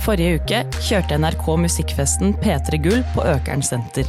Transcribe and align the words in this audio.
Forrige 0.00 0.38
uke 0.40 0.60
kjørte 0.80 1.18
NRK 1.20 1.42
musikkfesten 1.60 2.32
P3 2.40 2.78
Gull 2.80 3.02
på 3.12 3.24
Økern 3.28 3.60
senter. 3.64 4.08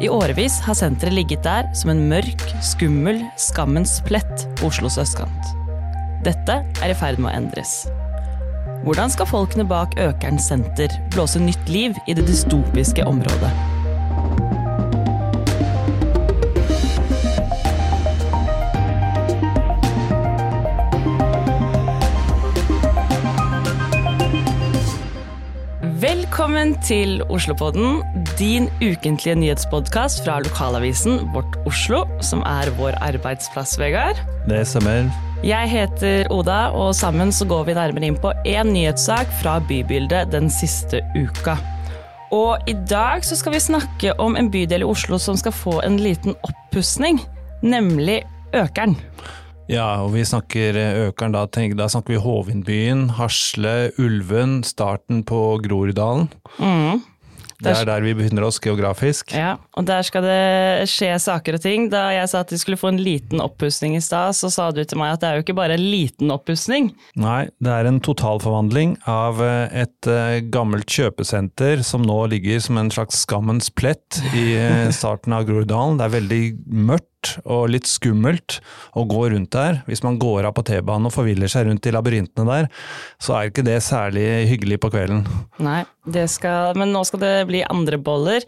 I 0.00 0.08
årevis 0.08 0.56
har 0.64 0.78
senteret 0.78 1.12
ligget 1.18 1.44
der 1.44 1.68
som 1.76 1.92
en 1.92 2.00
mørk, 2.08 2.46
skummel 2.64 3.20
skammens 3.36 3.98
plett 4.08 4.46
på 4.56 4.70
Oslos 4.70 4.96
østkant. 5.02 5.52
Dette 6.24 6.62
er 6.64 6.94
i 6.94 6.96
ferd 6.96 7.20
med 7.20 7.28
å 7.28 7.34
endres. 7.42 7.74
Hvordan 8.86 9.12
skal 9.12 9.28
folkene 9.28 9.68
bak 9.68 9.98
Økern 10.00 10.40
senter 10.40 10.96
blåse 11.12 11.42
nytt 11.42 11.68
liv 11.68 11.98
i 12.08 12.16
det 12.16 12.24
dystopiske 12.30 13.04
området? 13.06 13.52
Velkommen 26.32 26.70
til 26.80 27.18
Oslopodden, 27.28 27.98
din 28.38 28.70
ukentlige 28.80 29.34
nyhetspodkast 29.36 30.22
fra 30.24 30.38
lokalavisen 30.40 31.26
Vårt 31.34 31.58
Oslo, 31.68 32.06
som 32.24 32.40
er 32.48 32.70
vår 32.78 32.96
arbeidsplass, 33.04 33.74
Vegard. 33.76 34.16
Det 34.48 34.62
stemmer. 34.64 35.10
Jeg 35.44 35.68
heter 35.68 36.32
Oda, 36.32 36.70
og 36.72 36.94
sammen 36.96 37.34
så 37.36 37.44
går 37.44 37.66
vi 37.68 37.76
nærmere 37.76 38.08
inn 38.08 38.16
på 38.16 38.32
én 38.48 38.72
nyhetssak 38.72 39.28
fra 39.42 39.58
bybildet 39.68 40.32
den 40.32 40.48
siste 40.48 41.02
uka. 41.12 41.58
Og 42.32 42.64
i 42.64 42.78
dag 42.88 43.28
så 43.28 43.36
skal 43.36 43.52
vi 43.52 43.60
snakke 43.68 44.16
om 44.16 44.32
en 44.40 44.48
bydel 44.48 44.86
i 44.86 44.88
Oslo 44.88 45.20
som 45.20 45.36
skal 45.36 45.52
få 45.52 45.82
en 45.84 46.00
liten 46.00 46.32
oppussing, 46.48 47.20
nemlig 47.60 48.22
Økern. 48.56 48.96
Ja, 49.72 49.86
og 50.04 50.12
vi 50.12 50.24
snakker 50.28 50.76
Økeren, 51.08 51.32
da, 51.32 51.46
tenk, 51.48 51.78
da 51.78 51.88
snakker 51.88 52.16
vi 52.16 52.20
Hovindbyen, 52.20 53.06
Hasle, 53.16 53.92
Ulven, 54.02 54.60
starten 54.68 55.22
på 55.28 55.40
Groruddalen. 55.64 56.28
Mm. 56.58 57.00
Det 57.62 57.70
er 57.70 57.86
der 57.86 58.02
vi 58.02 58.14
befinner 58.18 58.46
oss 58.46 58.58
geografisk. 58.62 59.32
Ja, 59.36 59.54
og 59.78 59.86
der 59.86 60.02
skal 60.06 60.24
det 60.26 60.88
skje 60.90 61.12
saker 61.22 61.58
og 61.58 61.62
ting. 61.62 61.86
Da 61.92 62.08
jeg 62.14 62.30
sa 62.32 62.42
at 62.42 62.50
vi 62.52 62.58
skulle 62.58 62.80
få 62.80 62.90
en 62.90 63.00
liten 63.02 63.42
oppussing 63.42 63.94
i 63.96 64.02
stad, 64.02 64.34
så 64.38 64.50
sa 64.52 64.70
du 64.74 64.82
til 64.82 64.98
meg 65.00 65.14
at 65.14 65.22
det 65.22 65.28
er 65.28 65.38
jo 65.38 65.44
ikke 65.46 65.56
bare 65.60 65.76
en 65.78 65.84
liten 65.84 66.32
oppussing. 66.34 66.90
Nei, 67.22 67.46
det 67.62 67.76
er 67.76 67.88
en 67.88 68.02
totalforvandling 68.02 68.96
av 69.10 69.42
eh, 69.46 69.84
et 69.84 70.10
eh, 70.10 70.40
gammelt 70.52 70.90
kjøpesenter 70.90 71.84
som 71.86 72.02
nå 72.06 72.18
ligger 72.34 72.62
som 72.66 72.82
en 72.82 72.90
slags 72.92 73.22
skammens 73.26 73.70
plett 73.70 74.20
i 74.34 74.52
eh, 74.58 74.90
starten 74.98 75.36
av 75.36 75.46
Groruddalen. 75.46 76.00
Det 76.00 76.08
er 76.08 76.16
veldig 76.18 76.42
mørkt 76.90 77.11
og 77.44 77.68
litt 77.72 77.88
skummelt 77.90 78.58
å 78.98 79.04
gå 79.08 79.26
rundt 79.32 79.52
der. 79.54 79.82
Hvis 79.88 80.02
man 80.06 80.18
går 80.22 80.48
av 80.48 80.56
på 80.56 80.64
T-banen 80.68 81.08
og 81.10 81.14
forviller 81.14 81.50
seg 81.50 81.68
rundt 81.68 81.86
i 81.88 81.94
labyrintene 81.94 82.48
der, 82.48 82.70
så 83.22 83.36
er 83.38 83.50
ikke 83.52 83.66
det 83.66 83.78
særlig 83.86 84.26
hyggelig 84.50 84.80
på 84.82 84.92
kvelden. 84.94 85.22
Nei, 85.62 85.82
skal, 86.30 86.76
men 86.78 86.94
nå 86.94 87.04
skal 87.08 87.22
det 87.22 87.36
bli 87.50 87.62
andre 87.68 88.00
boller. 88.02 88.46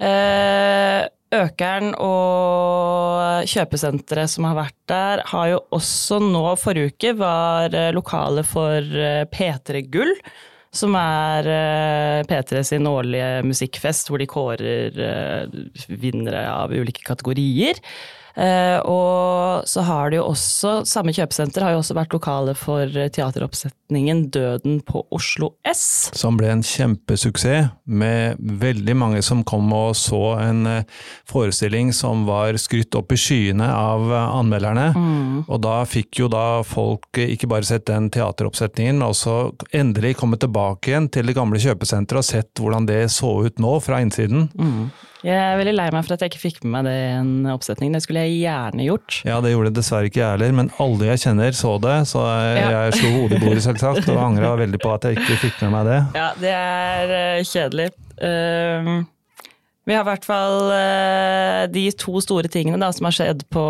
Eh, 0.00 1.08
Økeren 1.30 1.92
og 2.02 3.46
kjøpesenteret 3.46 4.32
som 4.32 4.48
har 4.48 4.56
vært 4.56 4.78
der, 4.90 5.20
har 5.30 5.50
jo 5.52 5.60
også 5.76 6.18
nå 6.24 6.42
Forrige 6.58 6.90
uke 6.90 7.12
var 7.20 7.76
lokale 7.94 8.42
for 8.42 8.82
P3 9.30 9.84
Gull. 9.94 10.10
Som 10.70 10.94
er 10.94 11.48
P3 12.30 12.62
sin 12.62 12.86
årlige 12.86 13.40
musikkfest, 13.42 14.10
hvor 14.10 14.22
de 14.22 14.28
kårer 14.30 15.00
vinnere 15.90 16.44
av 16.46 16.70
ulike 16.70 17.02
kategorier. 17.02 17.80
Uh, 18.40 18.78
og 18.88 19.68
så 19.68 19.84
har 19.84 20.10
det 20.10 20.20
jo 20.20 20.28
også, 20.30 20.80
samme 20.88 21.12
kjøpesenter 21.12 21.64
har 21.64 21.74
jo 21.74 21.82
også 21.82 21.96
vært 21.98 22.14
lokale 22.16 22.54
for 22.56 22.88
teateroppsetningen 22.88 24.22
Døden 24.32 24.78
på 24.86 25.02
Oslo 25.12 25.52
S. 25.68 26.08
Som 26.16 26.38
ble 26.40 26.48
en 26.52 26.64
kjempesuksess, 26.64 27.68
med 27.90 28.38
veldig 28.40 28.94
mange 28.96 29.20
som 29.24 29.42
kom 29.44 29.68
og 29.76 29.92
så 29.98 30.22
en 30.40 30.64
uh, 30.68 31.02
forestilling 31.28 31.92
som 31.96 32.24
var 32.28 32.56
skrytt 32.60 32.96
opp 32.96 33.12
i 33.12 33.20
skyene 33.20 33.66
av 33.66 34.06
uh, 34.08 34.18
anmelderne. 34.38 34.88
Mm. 34.96 35.36
Og 35.46 35.60
da 35.64 35.80
fikk 35.88 36.22
jo 36.22 36.30
da 36.32 36.62
folk 36.66 37.20
ikke 37.20 37.50
bare 37.50 37.68
sett 37.68 37.88
den 37.90 38.08
teateroppsetningen, 38.14 39.00
men 39.00 39.08
også 39.10 39.52
endelig 39.76 40.16
komme 40.20 40.38
tilbake 40.40 40.92
igjen 40.92 41.10
til 41.12 41.28
det 41.28 41.36
gamle 41.36 41.60
kjøpesenteret 41.60 42.22
og 42.22 42.26
sett 42.26 42.60
hvordan 42.60 42.88
det 42.88 43.04
så 43.12 43.36
ut 43.46 43.60
nå 43.62 43.76
fra 43.84 44.00
innsiden. 44.04 44.48
Mm. 44.56 44.90
Jeg 45.20 45.36
er 45.36 45.58
veldig 45.60 45.74
lei 45.76 45.86
meg 45.92 46.04
for 46.06 46.16
at 46.16 46.22
jeg 46.24 46.32
ikke 46.32 46.40
fikk 46.40 46.58
med 46.64 46.72
meg 46.72 46.86
det 46.88 46.96
i 46.96 47.08
en 47.18 47.32
oppsetning. 47.52 47.92
Det 47.92 48.00
skulle 48.04 48.22
jeg 48.24 48.38
gjerne 48.40 48.86
gjort. 48.86 49.18
Ja, 49.28 49.36
det 49.44 49.52
gjorde 49.52 49.72
dessverre 49.76 50.08
ikke 50.08 50.22
jeg 50.22 50.32
heller, 50.32 50.54
men 50.56 50.70
alle 50.80 51.10
jeg 51.10 51.22
kjenner 51.26 51.56
så 51.56 51.74
det, 51.82 51.96
så 52.08 52.24
jeg, 52.24 52.54
ja. 52.56 52.68
jeg 52.72 52.94
slo 52.96 53.10
hodet 53.18 53.36
i 53.36 53.40
bordet 53.44 53.64
selvsagt, 53.66 54.08
og 54.08 54.20
angra 54.24 54.54
veldig 54.62 54.80
på 54.80 54.92
at 54.94 55.08
jeg 55.08 55.18
ikke 55.20 55.40
fikk 55.42 55.64
med 55.66 55.74
meg 55.76 55.90
det. 55.90 55.98
Ja, 56.20 56.28
det 56.40 56.52
er 56.56 57.12
uh, 57.12 57.48
kjedelig. 57.50 57.88
Uh, 58.20 58.94
vi 59.88 59.96
har 59.96 60.04
i 60.04 60.08
hvert 60.08 60.24
fall 60.28 60.56
uh, 60.70 61.64
de 61.72 61.84
to 62.00 62.22
store 62.24 62.48
tingene 62.52 62.80
da, 62.80 62.88
som 62.96 63.08
har 63.10 63.16
skjedd 63.18 63.44
på 63.52 63.66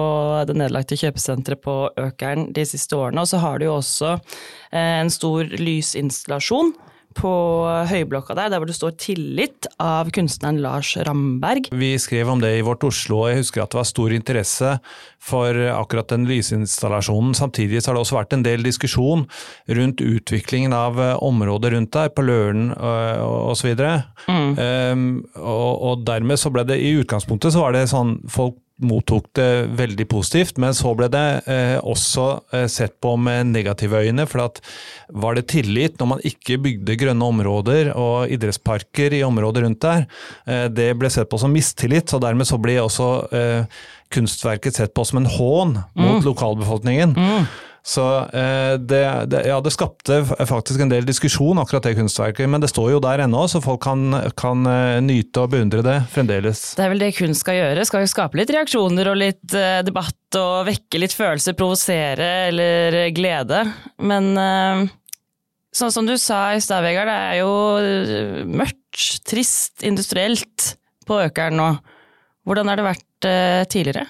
det 0.47 0.55
nedlagte 0.59 0.99
kjøpesenteret 1.01 1.63
på 1.67 1.77
Økeren 1.99 2.51
de 2.55 2.67
siste 2.69 2.95
årene. 2.99 3.25
Og 3.25 3.33
så 3.33 3.43
har 3.43 3.59
du 3.59 3.67
jo 3.67 3.75
også 3.81 4.15
en 4.71 5.11
stor 5.11 5.51
lysinstallasjon 5.59 6.71
på 7.19 7.31
Høyblokka 7.91 8.37
der, 8.39 8.53
der 8.53 8.61
hvor 8.61 8.69
det 8.71 8.77
står 8.77 8.95
'Tillit' 8.97 9.67
av 9.83 10.11
kunstneren 10.15 10.61
Lars 10.63 10.97
Ramberg. 10.97 11.71
Vi 11.73 11.93
skrev 11.99 12.29
om 12.31 12.41
det 12.41 12.53
i 12.59 12.63
Vårt 12.67 12.85
Oslo, 12.87 13.25
og 13.25 13.31
jeg 13.31 13.43
husker 13.43 13.63
at 13.63 13.73
det 13.73 13.81
var 13.81 13.89
stor 13.89 14.15
interesse 14.15 14.79
for 15.19 15.55
akkurat 15.75 16.09
den 16.09 16.27
lysinstallasjonen. 16.29 17.35
Samtidig 17.35 17.83
så 17.83 17.91
har 17.91 17.99
det 17.99 18.05
også 18.07 18.19
vært 18.21 18.33
en 18.37 18.47
del 18.47 18.63
diskusjon 18.63 19.27
rundt 19.69 20.01
utviklingen 20.01 20.73
av 20.73 21.01
eh, 21.01 21.17
området 21.19 21.75
rundt 21.75 21.93
der, 21.93 22.09
på 22.15 22.23
Løren 22.23 22.71
osv. 22.73 23.75
Mm. 24.29 24.51
Um, 24.59 25.05
og, 25.37 25.83
og 25.83 26.07
dermed 26.07 26.39
så 26.41 26.51
ble 26.51 26.65
det 26.69 26.81
i 26.81 26.95
utgangspunktet 27.01 27.55
så 27.55 27.65
var 27.65 27.75
det 27.75 27.89
sånn 27.91 28.19
folk 28.31 28.59
mottok 28.81 29.29
det 29.37 29.49
veldig 29.79 30.07
positivt, 30.11 30.59
men 30.61 30.75
så 30.77 30.93
ble 30.97 31.09
det 31.13 31.25
eh, 31.51 31.77
også 31.79 32.27
eh, 32.57 32.67
sett 32.71 32.97
på 33.03 33.15
med 33.21 33.53
negative 33.53 34.03
øyne. 34.05 34.27
For 34.31 34.45
at 34.47 34.61
var 35.09 35.39
det 35.39 35.49
tillit 35.53 36.01
når 36.01 36.11
man 36.15 36.25
ikke 36.27 36.59
bygde 36.65 36.99
grønne 37.01 37.31
områder 37.35 37.93
og 37.95 38.33
idrettsparker 38.33 39.17
i 39.19 39.25
området 39.27 39.65
rundt 39.67 39.83
der? 39.85 40.07
Eh, 40.47 40.67
det 40.73 40.93
ble 41.01 41.13
sett 41.13 41.31
på 41.31 41.41
som 41.41 41.53
mistillit, 41.55 42.13
og 42.17 42.25
dermed 42.25 42.49
så 42.49 42.61
ble 42.63 42.79
også 42.83 43.11
eh, 43.37 43.81
kunstverket 44.11 44.81
sett 44.81 44.95
på 44.97 45.07
som 45.07 45.21
en 45.21 45.31
hån 45.31 45.77
mot 45.95 46.21
mm. 46.21 46.25
lokalbefolkningen. 46.27 47.15
Mm. 47.15 47.51
Så 47.83 48.05
eh, 48.37 48.75
det, 48.77 49.03
det, 49.33 49.41
ja, 49.49 49.57
det 49.65 49.73
skapte 49.73 50.21
faktisk 50.29 50.83
en 50.85 50.93
del 50.93 51.07
diskusjon, 51.09 51.59
akkurat 51.63 51.87
det 51.89 51.97
kunstverket. 51.97 52.49
Men 52.51 52.63
det 52.63 52.71
står 52.73 52.93
jo 52.95 53.01
der 53.03 53.25
ennå, 53.25 53.47
så 53.49 53.63
folk 53.65 53.83
kan, 53.85 54.13
kan 54.39 54.67
eh, 54.69 55.01
nyte 55.05 55.45
og 55.45 55.55
beundre 55.55 55.85
det 55.87 55.97
fremdeles. 56.13 56.63
Det 56.77 56.85
er 56.85 56.93
vel 56.93 57.03
det 57.03 57.15
kunst 57.17 57.45
skal 57.45 57.57
gjøre. 57.57 57.87
Skal 57.89 58.05
jo 58.05 58.13
skape 58.13 58.41
litt 58.41 58.53
reaksjoner 58.53 59.13
og 59.13 59.21
litt 59.23 59.57
eh, 59.57 59.81
debatt 59.87 60.39
og 60.39 60.69
vekke 60.69 61.01
litt 61.01 61.17
følelser, 61.17 61.57
provosere 61.59 62.31
eller 62.51 63.01
glede. 63.17 63.65
Men 64.07 64.31
sånn 65.75 65.91
som 65.91 66.07
du 66.07 66.15
sa 66.21 66.53
i 66.55 66.61
stad, 66.63 66.85
Vegard, 66.87 67.11
det 67.11 67.17
er 67.33 67.41
jo 67.41 68.47
mørkt, 68.47 69.25
trist, 69.27 69.81
industrielt 69.83 70.75
på 71.09 71.19
Økeren 71.25 71.59
nå. 71.59 71.73
Hvordan 72.47 72.71
har 72.71 72.79
det 72.79 72.87
vært 72.87 73.29
tidligere? 73.75 74.07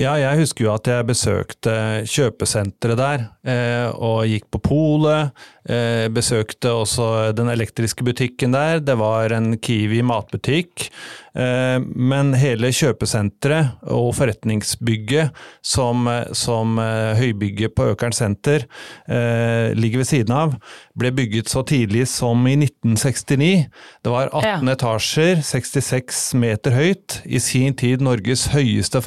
Ja, 0.00 0.14
jeg 0.18 0.40
husker 0.42 0.66
jo 0.66 0.72
at 0.74 0.88
jeg 0.90 1.06
besøkte 1.06 1.74
kjøpesenteret 2.10 2.98
der, 2.98 3.26
eh, 3.46 3.88
og 3.94 4.24
gikk 4.28 4.48
på 4.52 4.60
polet. 4.64 5.44
Eh, 5.64 6.10
besøkte 6.12 6.74
også 6.74 7.32
den 7.32 7.48
elektriske 7.48 8.04
butikken 8.04 8.52
der. 8.52 8.82
Det 8.84 8.98
var 9.00 9.32
en 9.32 9.56
Kiwi 9.56 10.02
matbutikk. 10.04 10.88
Eh, 11.34 11.78
men 11.80 12.34
hele 12.36 12.68
kjøpesenteret 12.74 13.86
og 13.90 14.12
forretningsbygget 14.18 15.32
som, 15.64 16.08
som 16.36 16.76
høybygget 17.18 17.74
på 17.74 17.88
Økern 17.94 18.14
senter 18.14 18.66
ligger 19.74 20.02
ved 20.02 20.08
siden 20.08 20.34
av, 20.34 20.54
ble 20.98 21.10
bygget 21.14 21.50
så 21.50 21.64
tidlig 21.66 22.06
som 22.10 22.44
i 22.46 22.54
1969. 22.58 23.66
Det 24.04 24.12
var 24.12 24.30
18 24.30 24.68
ja. 24.68 24.74
etasjer, 24.74 25.42
66 25.42 26.22
meter 26.38 26.76
høyt. 26.76 27.20
I 27.24 27.40
sin 27.42 27.74
tid 27.78 28.04
Norges 28.04 28.46
høyeste 28.54 29.02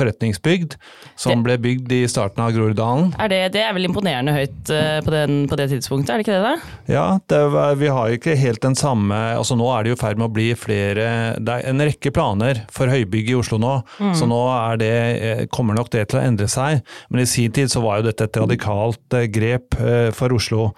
forretningsbygd, 0.47 0.77
som 1.15 1.41
det, 1.41 1.43
ble 1.45 1.57
bygd 1.61 1.91
i 1.91 2.01
starten 2.09 2.43
av 2.43 2.53
Groruddalen. 2.55 3.11
Det, 3.29 3.41
det, 3.53 3.63
er 3.63 3.73
vel 3.75 3.87
imponerende 3.89 4.33
høyt 4.35 4.71
på, 5.03 5.13
den, 5.13 5.45
på 5.49 5.57
det 5.59 5.69
tidspunktet, 5.73 6.13
er 6.13 6.21
det 6.21 6.27
ikke 6.27 6.37
det? 6.37 6.43
da? 6.43 6.77
Ja, 6.91 7.05
det, 7.27 7.41
vi 7.81 7.91
har 7.91 8.13
ikke 8.15 8.37
helt 8.37 8.61
den 8.63 8.77
samme 8.77 9.15
altså 9.37 9.57
Nå 9.57 9.67
er 9.73 9.83
det 9.83 9.91
jo 9.91 9.97
i 9.97 9.99
ferd 9.99 10.19
med 10.19 10.29
å 10.29 10.33
bli 10.33 10.47
flere 10.57 11.07
Det 11.41 11.53
er 11.53 11.65
en 11.69 11.83
rekke 11.83 12.11
planer 12.13 12.61
for 12.73 12.89
høybygg 12.91 13.31
i 13.31 13.37
Oslo 13.37 13.59
nå, 13.61 13.73
mm. 13.99 14.13
så 14.17 14.27
nå 14.29 14.39
det, 14.81 14.93
eh, 15.27 15.43
kommer 15.53 15.77
nok 15.77 15.91
det 15.93 16.07
til 16.11 16.19
å 16.19 16.25
endre 16.25 16.47
seg. 16.51 16.83
Men 17.09 17.23
i 17.23 17.29
sin 17.29 17.53
tid 17.53 17.71
så 17.71 17.83
var 17.83 17.99
jo 17.99 18.09
dette 18.09 18.27
et 18.27 18.41
radikalt 18.41 19.17
eh, 19.17 19.29
grep 19.31 19.77
eh, 19.81 20.09
for 20.15 20.35
Oslo. 20.37 20.71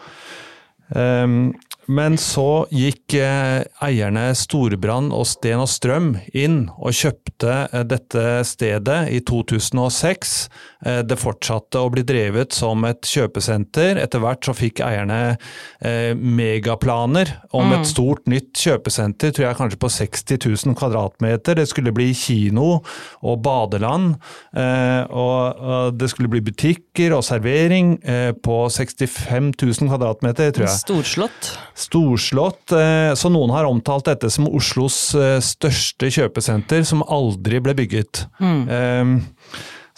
Um, 0.89 1.51
men 1.89 2.19
så 2.21 2.67
gikk 2.69 3.15
eh, 3.17 3.65
eierne 3.81 4.27
Storebrand 4.37 5.13
og 5.15 5.25
Sten 5.25 5.63
og 5.63 5.69
Strøm 5.71 6.11
inn 6.37 6.67
og 6.77 6.93
kjøpte 6.93 7.55
eh, 7.65 7.85
dette 7.89 8.25
stedet 8.45 8.99
i 9.09 9.23
2006 9.25 10.35
Eh, 10.78 10.78
det 10.79 11.17
fortsatte 11.19 11.81
å 11.83 11.89
bli 11.91 12.05
drevet 12.07 12.55
som 12.55 12.85
et 12.87 13.03
kjøpesenter. 13.03 13.97
Etter 13.99 14.21
hvert 14.23 14.45
så 14.47 14.53
fikk 14.55 14.79
eierne 14.85 15.35
eh, 15.83 16.13
megaplaner 16.15 17.33
om 17.55 17.73
et 17.75 17.87
stort 17.89 18.29
nytt 18.31 18.55
kjøpesenter, 18.55 19.33
tror 19.35 19.49
jeg 19.49 19.57
kanskje 19.59 19.79
på 19.81 19.91
60 19.91 20.39
000 20.45 20.77
kvadratmeter. 20.79 21.59
Det 21.59 21.67
skulle 21.67 21.91
bli 21.95 22.13
kino 22.15 22.79
og 23.19 23.41
badeland. 23.43 24.15
Og 24.55 25.91
det 25.99 26.09
skulle 26.11 26.31
bli 26.31 26.41
butikker 26.47 27.13
og 27.17 27.25
servering 27.27 27.97
på 28.43 28.57
65 28.71 29.51
000 29.59 29.91
kvadratmeter, 29.91 30.53
tror 30.55 30.67
jeg. 30.67 30.79
Storslått. 30.79 31.51
Storslått. 31.79 32.75
Så 33.19 33.31
noen 33.33 33.53
har 33.55 33.67
omtalt 33.69 34.07
dette 34.09 34.31
som 34.33 34.47
Oslos 34.47 34.97
største 35.45 36.11
kjøpesenter, 36.13 36.85
som 36.87 37.03
aldri 37.03 37.61
ble 37.63 37.75
bygget. 37.81 38.25
Mm. 38.39 39.19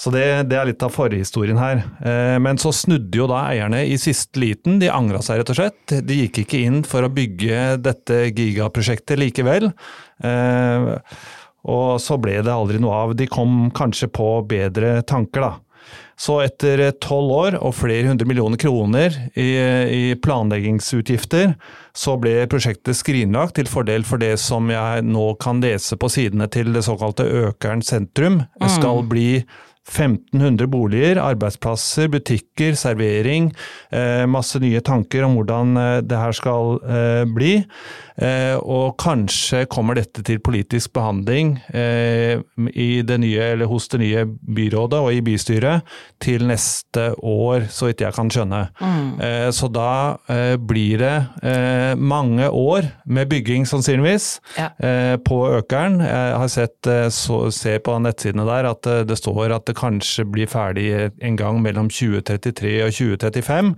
Så 0.02 0.10
det, 0.10 0.26
det, 0.50 0.58
er 0.58 0.66
litt 0.72 0.82
av 0.82 0.94
forhistorien 0.96 1.60
her. 1.62 1.84
Eh, 2.02 2.38
men 2.42 2.58
så 2.62 2.72
snudde 2.74 3.20
jo 3.20 3.28
da 3.30 3.44
eierne 3.52 3.84
i 3.86 4.00
siste 4.02 4.42
liten, 4.42 4.80
de 4.82 4.90
angra 4.90 5.22
seg 5.22 5.42
rett 5.42 5.52
og 5.54 5.60
slett. 5.60 5.94
De 6.08 6.18
gikk 6.24 6.42
ikke 6.42 6.64
inn 6.66 6.82
for 6.88 7.06
å 7.06 7.12
bygge 7.14 7.76
dette 7.86 8.24
gigaprosjektet 8.32 9.22
likevel. 9.22 9.70
Eh, 10.26 10.90
og 11.70 12.02
så 12.02 12.18
ble 12.18 12.40
det 12.42 12.50
aldri 12.50 12.82
noe 12.82 13.04
av. 13.04 13.14
De 13.14 13.30
kom 13.30 13.68
kanskje 13.78 14.10
på 14.10 14.40
bedre 14.50 15.04
tanker, 15.06 15.46
da. 15.46 15.54
Så 16.22 16.36
etter 16.44 16.84
tolv 17.02 17.32
år 17.34 17.56
og 17.58 17.74
flere 17.74 18.12
hundre 18.12 18.28
millioner 18.30 18.60
kroner 18.62 19.16
i, 19.34 19.48
i, 19.58 20.02
planleggingsutgifter, 20.22 21.56
så 21.98 22.14
ble 22.22 22.46
prosjektet 22.50 22.98
skrinlagt 22.98 23.58
til 23.58 23.70
fordel 23.70 24.06
for 24.06 24.22
det 24.22 24.36
som 24.42 24.70
jeg 24.70 25.06
nå 25.08 25.32
kan 25.42 25.62
lese 25.64 25.98
på 25.98 26.10
sidene 26.14 26.46
til 26.54 26.70
det 26.76 26.86
såkalte 26.86 27.26
Økern 27.48 27.82
sentrum. 27.86 28.44
Det 28.62 28.70
skal 28.76 29.02
bli 29.10 29.30
1500 29.90 30.68
boliger, 30.70 31.20
arbeidsplasser, 31.24 32.10
butikker, 32.14 32.76
servering. 32.78 33.50
Eh, 33.92 34.26
masse 34.30 34.62
nye 34.62 34.82
tanker 34.86 35.26
om 35.26 35.36
hvordan 35.40 35.78
eh, 35.82 35.96
det 36.06 36.20
her 36.22 36.38
skal 36.38 36.78
eh, 36.86 37.24
bli. 37.26 37.56
Eh, 38.22 38.56
og 38.60 38.98
kanskje 39.02 39.64
kommer 39.72 39.98
dette 39.98 40.22
til 40.26 40.42
politisk 40.44 40.94
behandling 40.94 41.56
eh, 41.74 42.38
det 43.08 43.18
nye, 43.24 43.48
hos 43.66 43.88
det 43.90 44.00
nye 44.04 44.26
byrådet 44.30 45.00
og 45.02 45.16
i 45.16 45.24
bystyret 45.26 45.88
til 46.22 46.46
neste 46.50 47.08
år, 47.18 47.66
så 47.74 47.90
vidt 47.90 48.04
jeg 48.06 48.14
kan 48.14 48.30
skjønne. 48.32 48.62
Mm. 48.78 49.10
Eh, 49.26 49.48
så 49.56 49.70
da 49.72 49.90
blir 50.62 51.02
det 51.02 51.96
mange 51.98 52.48
år 52.50 52.88
med 53.06 53.30
bygging, 53.32 53.66
sannsynligvis, 53.68 54.40
ja. 54.58 54.70
på 55.26 55.38
Økeren. 55.58 56.00
Jeg 56.04 56.38
har 56.42 56.52
sett, 56.52 56.90
så, 57.14 57.40
ser 57.54 57.82
på 57.86 57.96
nettsidene 58.02 58.46
der 58.48 58.70
at 58.72 58.90
det 59.08 59.18
står 59.20 59.56
at 59.56 59.68
det 59.70 59.78
kanskje 59.80 60.26
blir 60.30 60.50
ferdig 60.52 60.90
en 61.22 61.40
gang 61.40 61.62
mellom 61.64 61.90
2033 61.92 62.76
og 62.86 62.96
2035. 62.96 63.74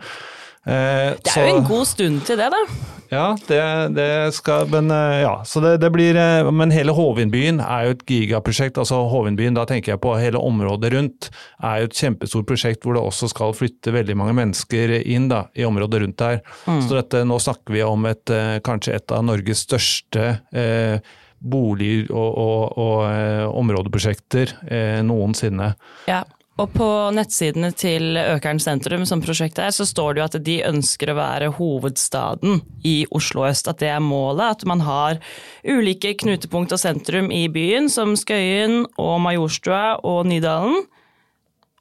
Eh, 0.64 1.14
det 1.20 1.28
er 1.28 1.34
så, 1.34 1.44
jo 1.44 1.56
en 1.58 1.66
god 1.68 1.88
stund 1.90 2.22
til 2.28 2.40
det, 2.40 2.50
da. 2.54 2.92
Ja, 3.14 3.26
det, 3.48 3.64
det 3.94 4.34
skal 4.34 4.70
Men 4.72 4.88
eh, 4.90 5.22
ja, 5.22 5.34
så 5.46 5.62
det, 5.62 5.74
det, 5.84 5.90
blir 5.94 6.18
eh, 6.18 6.48
Men 6.56 6.72
hele 6.74 6.96
Hovindbyen 6.96 7.60
er 7.62 7.88
jo 7.88 7.96
et 7.98 8.06
gigaprosjekt. 8.10 8.80
altså 8.82 9.04
Hovindbyen, 9.12 9.58
da 9.58 9.66
tenker 9.70 9.94
jeg 9.94 10.02
på 10.04 10.16
hele 10.18 10.42
området 10.42 10.94
rundt, 10.96 11.30
er 11.62 11.84
jo 11.84 11.90
et 11.90 12.00
kjempestort 12.00 12.48
prosjekt 12.50 12.86
hvor 12.86 12.98
det 12.98 13.04
også 13.04 13.30
skal 13.32 13.56
flytte 13.58 13.94
veldig 13.94 14.16
mange 14.18 14.38
mennesker 14.40 14.96
inn 15.02 15.28
da, 15.32 15.46
i 15.54 15.68
området 15.68 16.04
rundt 16.06 16.22
der. 16.22 16.40
Mm. 16.66 16.80
Så 16.88 16.98
dette, 16.98 17.26
nå 17.28 17.40
snakker 17.44 17.76
vi 17.76 17.84
om 17.86 18.08
et, 18.10 18.34
kanskje 18.66 18.96
et 18.98 19.14
av 19.14 19.26
Norges 19.28 19.66
største 19.68 20.30
eh, 20.56 21.04
bolig- 21.44 22.08
og, 22.08 22.30
og, 22.40 22.80
og 22.80 23.58
områdeprosjekter 23.60 24.56
eh, 24.64 25.02
noensinne. 25.06 25.74
Ja, 26.08 26.24
og 26.62 26.70
på 26.76 26.88
nettsidene 27.16 27.72
til 27.74 28.18
Økern 28.20 28.60
sentrum, 28.62 29.08
som 29.10 29.24
prosjektet 29.26 29.64
er, 29.66 29.72
så 29.74 29.88
står 29.90 30.14
det 30.14 30.22
jo 30.22 30.26
at 30.28 30.36
de 30.46 30.58
ønsker 30.68 31.10
å 31.10 31.18
være 31.18 31.50
hovedstaden 31.58 32.60
i 32.86 33.08
Oslo 33.10 33.48
øst. 33.48 33.70
At 33.72 33.82
det 33.82 33.90
er 33.90 34.04
målet. 34.04 34.60
At 34.60 34.68
man 34.70 34.84
har 34.86 35.18
ulike 35.66 36.14
knutepunkt 36.22 36.76
og 36.76 36.82
sentrum 36.82 37.32
i 37.34 37.48
byen, 37.50 37.90
som 37.90 38.14
Skøyen 38.20 38.84
og 39.02 39.16
Majorstua 39.26 39.98
og 40.06 40.30
Nydalen. 40.30 40.86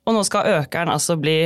Og 0.08 0.16
nå 0.16 0.24
skal 0.24 0.62
Økern 0.62 0.90
altså 0.94 1.18
bli 1.20 1.36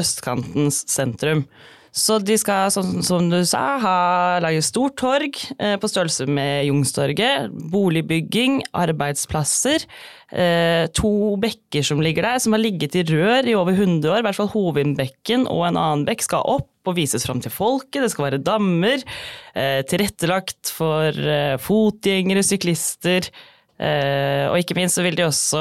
østkantens 0.00 0.86
sentrum. 0.88 1.44
Så 1.92 2.16
de 2.24 2.38
skal, 2.40 2.70
sånn 2.72 3.02
som 3.04 3.26
du 3.28 3.42
sa, 3.44 3.76
ha, 3.82 3.96
lage 4.40 4.62
stort 4.64 4.96
torg 4.96 5.36
eh, 5.58 5.74
på 5.76 5.90
størrelse 5.90 6.24
med 6.24 6.64
Jungstorget. 6.70 7.52
Boligbygging, 7.72 8.62
arbeidsplasser. 8.72 9.84
Eh, 10.32 10.86
to 10.96 11.12
bekker 11.42 11.84
som 11.84 12.00
ligger 12.00 12.24
der, 12.24 12.40
som 12.40 12.56
har 12.56 12.62
ligget 12.64 12.96
i 12.96 13.04
rør 13.10 13.44
i 13.44 13.56
over 13.58 13.76
100 13.76 14.08
år. 14.08 14.22
I 14.22 14.26
hvert 14.28 14.40
fall 14.40 14.52
Hovindbekken 14.54 15.44
og 15.52 15.66
en 15.68 15.76
annen 15.76 16.06
bekk 16.08 16.24
skal 16.24 16.48
opp 16.48 16.88
og 16.88 16.96
vises 16.96 17.28
fram 17.28 17.44
til 17.44 17.52
folket. 17.52 18.00
Det 18.00 18.10
skal 18.14 18.30
være 18.30 18.42
dammer. 18.42 19.04
Eh, 19.52 19.82
tilrettelagt 19.84 20.72
for 20.72 21.12
eh, 21.12 21.58
fotgjengere, 21.60 22.40
syklister. 22.46 23.28
Uh, 23.82 24.46
og 24.52 24.60
ikke 24.60 24.76
minst 24.78 24.94
så 24.94 25.02
vil 25.02 25.16
de 25.18 25.24
også 25.26 25.60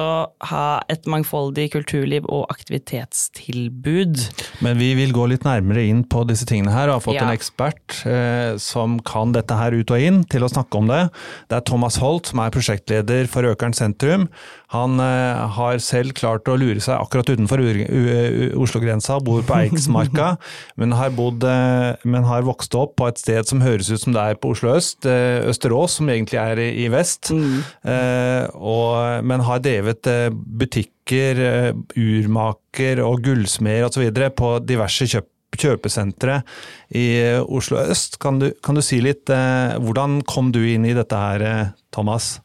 ha 0.52 0.66
et 0.94 1.08
mangfoldig 1.10 1.72
kulturliv 1.74 2.28
og 2.30 2.44
aktivitetstilbud. 2.54 4.20
Men 4.62 4.78
vi 4.78 4.92
vil 5.00 5.14
gå 5.16 5.26
litt 5.32 5.48
nærmere 5.48 5.88
inn 5.90 6.04
på 6.06 6.22
disse 6.30 6.46
tingene 6.46 6.74
her, 6.76 6.92
og 6.92 7.00
har 7.00 7.06
fått 7.08 7.18
ja. 7.18 7.26
en 7.26 7.34
ekspert 7.34 8.02
eh, 8.06 8.54
som 8.62 9.00
kan 9.08 9.34
dette 9.34 9.58
her 9.58 9.74
ut 9.74 9.94
og 9.96 10.06
inn, 10.06 10.22
til 10.30 10.46
å 10.46 10.52
snakke 10.52 10.78
om 10.78 10.92
det. 10.92 11.02
Det 11.50 11.58
er 11.58 11.66
Thomas 11.66 11.98
Holt, 12.02 12.30
som 12.30 12.44
er 12.44 12.54
prosjektleder 12.54 13.30
for 13.32 13.48
Økern 13.50 13.74
sentrum. 13.74 14.28
Han 14.76 15.02
eh, 15.02 15.42
har 15.58 15.82
selv 15.82 16.14
klart 16.20 16.52
å 16.52 16.60
lure 16.60 16.84
seg 16.84 17.02
akkurat 17.02 17.34
utenfor 17.34 17.64
Oslo-grensa, 18.62 19.18
bor 19.26 19.42
på 19.48 19.58
Eiksmarka, 19.64 20.36
men, 20.80 20.94
har 21.00 21.10
bodd, 21.18 21.48
men 22.06 22.30
har 22.30 22.46
vokst 22.46 22.78
opp 22.78 23.00
på 23.02 23.10
et 23.10 23.24
sted 23.24 23.50
som 23.50 23.66
høres 23.66 23.90
ut 23.90 24.06
som 24.06 24.14
det 24.14 24.30
er 24.30 24.38
på 24.38 24.54
Oslo 24.54 24.76
øst, 24.78 25.10
Østerås, 25.10 25.98
som 25.98 26.14
egentlig 26.14 26.38
er 26.38 26.62
i, 26.70 26.86
vest. 26.92 27.32
Mm. 27.34 27.62
Eh, 28.12 28.48
og, 28.56 29.26
men 29.28 29.44
har 29.46 29.62
drevet 29.64 30.08
eh, 30.10 30.30
butikker, 30.32 31.42
eh, 31.48 31.70
urmaker 31.98 33.04
og 33.06 33.22
gullsmeder 33.26 33.90
osv. 33.90 34.08
på 34.38 34.56
diverse 34.66 35.10
kjøp 35.12 35.30
kjøpesentre 35.62 36.38
i 36.96 37.06
Oslo 37.44 37.82
øst. 37.82 38.16
Kan 38.24 38.38
du, 38.40 38.46
kan 38.64 38.78
du 38.78 38.80
si 38.82 39.02
litt, 39.04 39.28
hvordan 39.28 40.22
kom 40.24 40.54
du 40.56 40.62
inn 40.64 40.86
i 40.88 40.94
dette 40.96 41.18
her, 41.20 41.74
Thomas? 41.92 42.38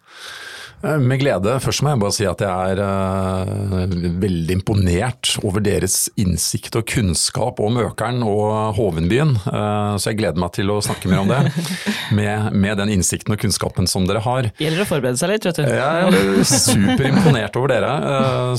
Eh, 0.85 0.99
med 1.01 1.21
glede. 1.21 1.57
Først 1.63 1.83
må 1.85 1.93
jeg 1.93 2.01
bare 2.03 2.15
si 2.15 2.27
at 2.29 2.43
jeg 2.45 2.73
er 2.73 2.81
uh, 2.85 3.95
veldig 4.21 4.59
imponert 4.59 5.33
over 5.43 5.65
deres 5.65 6.07
innsikt 6.21 6.77
og 6.79 6.85
kunnskap 6.91 7.61
om 7.65 7.81
Økeren 7.81 8.21
og 8.27 8.77
Hovenbyen. 8.77 9.35
Uh, 9.47 9.97
så 9.97 10.13
jeg 10.13 10.21
gleder 10.21 10.43
meg 10.43 10.53
til 10.57 10.73
å 10.73 10.79
snakke 10.85 11.11
mer 11.11 11.25
om 11.25 11.33
det. 11.33 11.43
Med, 12.17 12.53
med 12.55 12.79
den 12.79 12.93
innsikten 12.95 13.35
og 13.35 13.41
kunnskapen 13.43 13.89
som 13.91 14.05
dere 14.07 14.21
har. 14.23 14.47
Gjelder 14.63 14.85
å 14.85 14.87
forberede 14.87 15.19
seg 15.19 15.33
litt, 15.33 15.47
vet 15.49 15.59
du. 15.59 15.65
Jeg 15.67 16.05
er 16.07 16.47
superimponert 16.47 17.59
over 17.59 17.73
dere. 17.73 17.91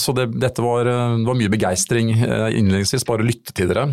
Så 0.04 0.12
det, 0.18 0.28
dette 0.36 0.64
var, 0.66 0.90
var 1.24 1.38
mye 1.40 1.54
begeistring 1.54 2.12
innledningsvis, 2.12 3.08
bare 3.08 3.24
å 3.24 3.30
lytte 3.30 3.56
til 3.56 3.72
dere. 3.72 3.88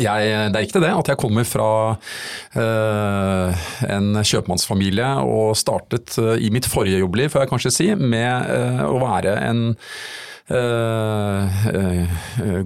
Jeg, 0.00 0.32
det 0.52 0.58
er 0.58 0.66
ikke 0.66 0.82
det, 0.82 0.92
at 0.94 1.12
jeg 1.12 1.20
kommer 1.20 1.46
fra 1.48 1.68
uh, 1.92 3.64
en 3.88 4.20
kjøpmannsfamilie 4.22 5.08
og 5.26 5.56
startet 5.58 6.16
uh, 6.22 6.34
i 6.38 6.52
mitt 6.54 6.68
forrige 6.70 7.02
jobbliv, 7.02 7.32
får 7.32 7.44
jeg 7.44 7.52
kanskje 7.52 7.74
si, 7.74 7.88
med 7.98 8.52
uh, 8.52 8.84
å 8.88 9.00
være 9.02 9.36
en 9.48 9.64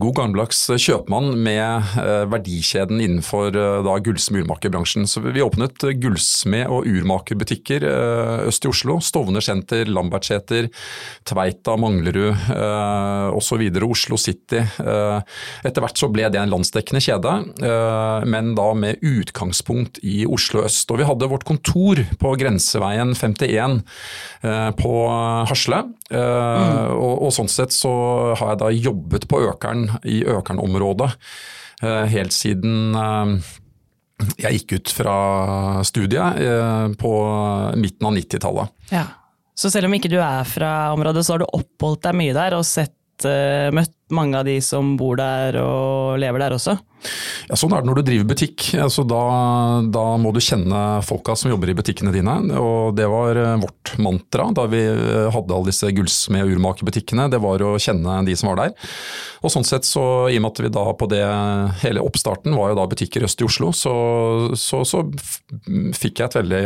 god 0.00 0.14
gammeldags 0.16 0.62
kjøpmann 0.80 1.34
med 1.44 1.98
eh, 2.00 2.24
verdikjeden 2.32 3.02
innenfor 3.04 3.50
da 3.52 3.96
gullsmed- 4.00 4.40
og 4.40 4.46
urmakerbransjen. 4.46 5.04
Så 5.06 5.20
vi 5.20 5.44
åpnet 5.44 5.84
gullsmed- 6.00 6.70
og 6.72 6.86
urmakerbutikker 6.88 7.84
øst 8.48 8.64
i 8.64 8.70
Oslo. 8.70 8.96
Stovner 9.04 9.44
senter, 9.44 9.84
Lambertseter, 9.90 10.70
Tveita, 11.28 11.76
Manglerud 11.76 12.34
osv. 13.36 13.62
Oslo 13.86 14.16
City. 14.20 14.56
Etter 14.56 15.84
hvert 15.84 16.00
så 16.00 16.08
ble 16.12 16.30
det 16.32 16.40
en 16.40 16.52
landsdekkende 16.52 17.02
kjede, 17.04 17.32
men 18.26 18.54
da 18.56 18.68
med 18.78 19.02
utgangspunkt 19.04 20.00
i 20.06 20.24
Oslo 20.26 20.64
øst. 20.66 20.90
Og 20.90 21.00
vi 21.00 21.08
hadde 21.08 21.30
vårt 21.30 21.46
kontor 21.48 22.00
på 22.20 22.34
Grenseveien 22.40 23.14
51 23.14 23.80
på 24.80 24.94
Hasle. 25.50 25.84
Mm. 26.06 26.92
Og, 26.94 27.14
og 27.26 27.32
sånn 27.34 27.50
sett 27.50 27.74
så 27.74 27.90
har 28.38 28.52
jeg 28.52 28.60
da 28.60 28.68
jobbet 28.70 29.24
på 29.26 29.40
Økeren, 29.48 29.88
i 30.06 30.20
Økern-området, 30.22 31.08
eh, 31.82 32.04
helt 32.12 32.36
siden 32.36 32.94
eh, 32.94 33.54
jeg 34.40 34.60
gikk 34.60 34.76
ut 34.78 34.92
fra 34.96 35.16
studiet 35.84 36.40
eh, 36.40 36.86
på 37.00 37.12
midten 37.76 38.08
av 38.08 38.16
90-tallet. 38.16 38.76
Ja. 38.94 39.06
Så 39.56 39.70
selv 39.72 39.88
om 39.88 39.96
ikke 39.96 40.12
du 40.12 40.18
er 40.20 40.44
fra 40.48 40.92
området, 40.92 41.24
så 41.24 41.34
har 41.34 41.42
du 41.42 41.48
oppholdt 41.48 42.04
deg 42.04 42.16
mye 42.18 42.36
der 42.36 42.56
og 42.58 42.64
sett 42.68 42.94
sett 43.16 43.28
uh, 43.28 43.74
møtt 43.74 43.92
mange 44.10 44.38
av 44.38 44.44
de 44.46 44.60
som 44.62 44.96
bor 44.96 45.16
der 45.18 45.56
og 45.58 46.18
lever 46.20 46.38
der 46.38 46.54
også? 46.54 46.76
Ja, 47.48 47.56
Sånn 47.58 47.72
er 47.74 47.82
det 47.82 47.88
når 47.88 47.98
du 47.98 48.06
driver 48.06 48.28
butikk. 48.30 48.68
Altså, 48.78 49.02
da, 49.02 49.82
da, 49.90 50.04
må 50.18 50.30
du 50.32 50.40
kjenne 50.40 51.02
folka 51.02 51.34
som 51.36 51.50
jobber 51.50 51.70
i 51.70 51.74
butikkene 51.74 52.12
dine. 52.14 52.36
og 52.58 52.94
Det 52.96 53.06
var 53.10 53.36
eh, 53.36 53.56
vårt 53.58 53.96
mantra 53.98 54.48
da 54.54 54.66
vi 54.70 54.80
eh, 54.86 55.26
hadde 55.34 55.54
alle 55.54 55.70
disse 55.70 55.90
gullsmed- 55.90 56.46
og 56.46 56.54
urmakerbutikkene. 56.54 57.28
Det 57.30 57.42
var 57.42 57.62
å 57.66 57.74
kjenne 57.82 58.20
de 58.26 58.36
som 58.38 58.52
var 58.52 58.62
der. 58.62 58.76
Og 59.42 59.52
sånn 59.52 59.66
sett 59.66 59.86
så, 59.86 60.28
I 60.30 60.38
og 60.38 60.46
med 60.46 60.54
at 60.54 60.62
vi 60.62 60.72
da 60.78 60.86
på 60.98 61.10
det 61.10 61.24
hele 61.82 62.06
oppstarten 62.06 62.54
var 62.58 62.72
jo 62.72 62.78
da 62.78 62.86
butikker 62.90 63.26
øst 63.26 63.42
i 63.42 63.46
Oslo, 63.46 63.72
så, 63.74 63.96
så, 64.58 64.84
så 64.86 65.02
fikk 65.98 66.22
jeg 66.22 66.30
et 66.30 66.38
veldig 66.38 66.64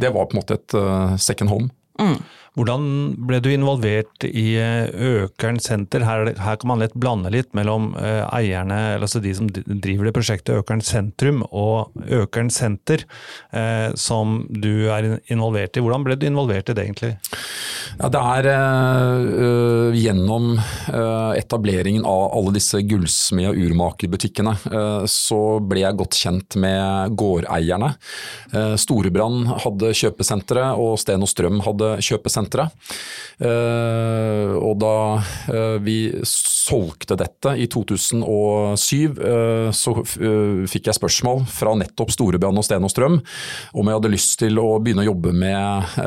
Det 0.00 0.12
var 0.12 0.28
på 0.28 0.36
en 0.36 0.40
måte 0.40 0.58
et 0.58 0.80
second 1.20 1.52
home. 1.52 1.72
Mm. 2.00 2.18
Hvordan 2.56 2.84
ble 3.28 3.38
du 3.44 3.50
involvert 3.52 4.24
i 4.24 4.46
eh, 4.56 4.88
Økern 4.88 5.58
senter? 5.60 6.06
Her, 6.08 6.30
her, 6.40 6.56
kan 6.56 6.70
man 6.70 6.80
lett 6.80 6.94
blande 6.96 7.28
litt 7.34 7.50
mellom 7.56 7.90
uh, 7.98 8.24
eierne, 8.32 8.96
altså 8.96 9.20
de 9.20 9.34
som 9.36 9.50
driver 9.52 10.08
det 10.08 10.14
prosjektet 10.16 10.62
Økern 10.62 10.80
sentrum 10.80 11.42
og 11.50 11.92
Økern 12.08 12.48
senter, 12.52 13.04
uh, 13.52 13.92
som 13.92 14.46
du 14.48 14.88
er 14.88 15.18
involvert 15.28 15.76
i. 15.76 15.84
Hvordan 15.84 16.06
ble 16.08 16.16
du 16.16 16.24
involvert 16.30 16.72
i 16.72 16.78
det 16.78 16.86
egentlig? 16.88 17.12
Ja, 17.96 18.10
det 18.12 18.20
er 18.20 18.48
uh, 18.52 19.96
gjennom 19.96 20.56
etableringen 21.36 22.04
av 22.08 22.30
alle 22.36 22.54
disse 22.56 22.80
gullsmed- 22.84 23.50
og 23.50 23.58
urmakerbutikkene 23.66 24.52
så 25.10 25.38
ble 25.64 25.82
jeg 25.82 25.98
godt 25.98 26.16
kjent 26.18 26.56
med 26.60 27.14
gårdeierne. 27.18 27.90
Storebrand 28.80 29.50
hadde 29.64 29.92
kjøpesentre 29.96 30.68
og 30.80 30.96
Sten 31.00 31.24
og 31.24 31.30
Strøm 31.30 31.60
hadde 31.66 31.90
kjøpesentre 32.04 32.46
senteret. 32.46 32.72
Eh, 33.36 34.54
og 34.56 34.78
da 34.80 35.76
vi 35.84 35.96
solgte 36.24 37.16
dette 37.18 37.52
i 37.60 37.66
2007, 37.68 39.18
eh, 39.20 39.70
så 39.76 39.94
fikk 40.66 40.88
jeg 40.88 40.96
spørsmål 40.96 41.44
fra 41.50 41.74
nettopp 41.76 42.12
Storebrand 42.14 42.58
og 42.58 42.64
Sten 42.66 42.86
og 42.86 42.92
Strøm 42.92 43.20
om 43.76 43.86
jeg 43.90 43.98
hadde 43.98 44.12
lyst 44.12 44.38
til 44.40 44.60
å 44.62 44.78
begynne 44.80 45.04
å 45.04 45.10
jobbe 45.10 45.34
med 45.36 46.00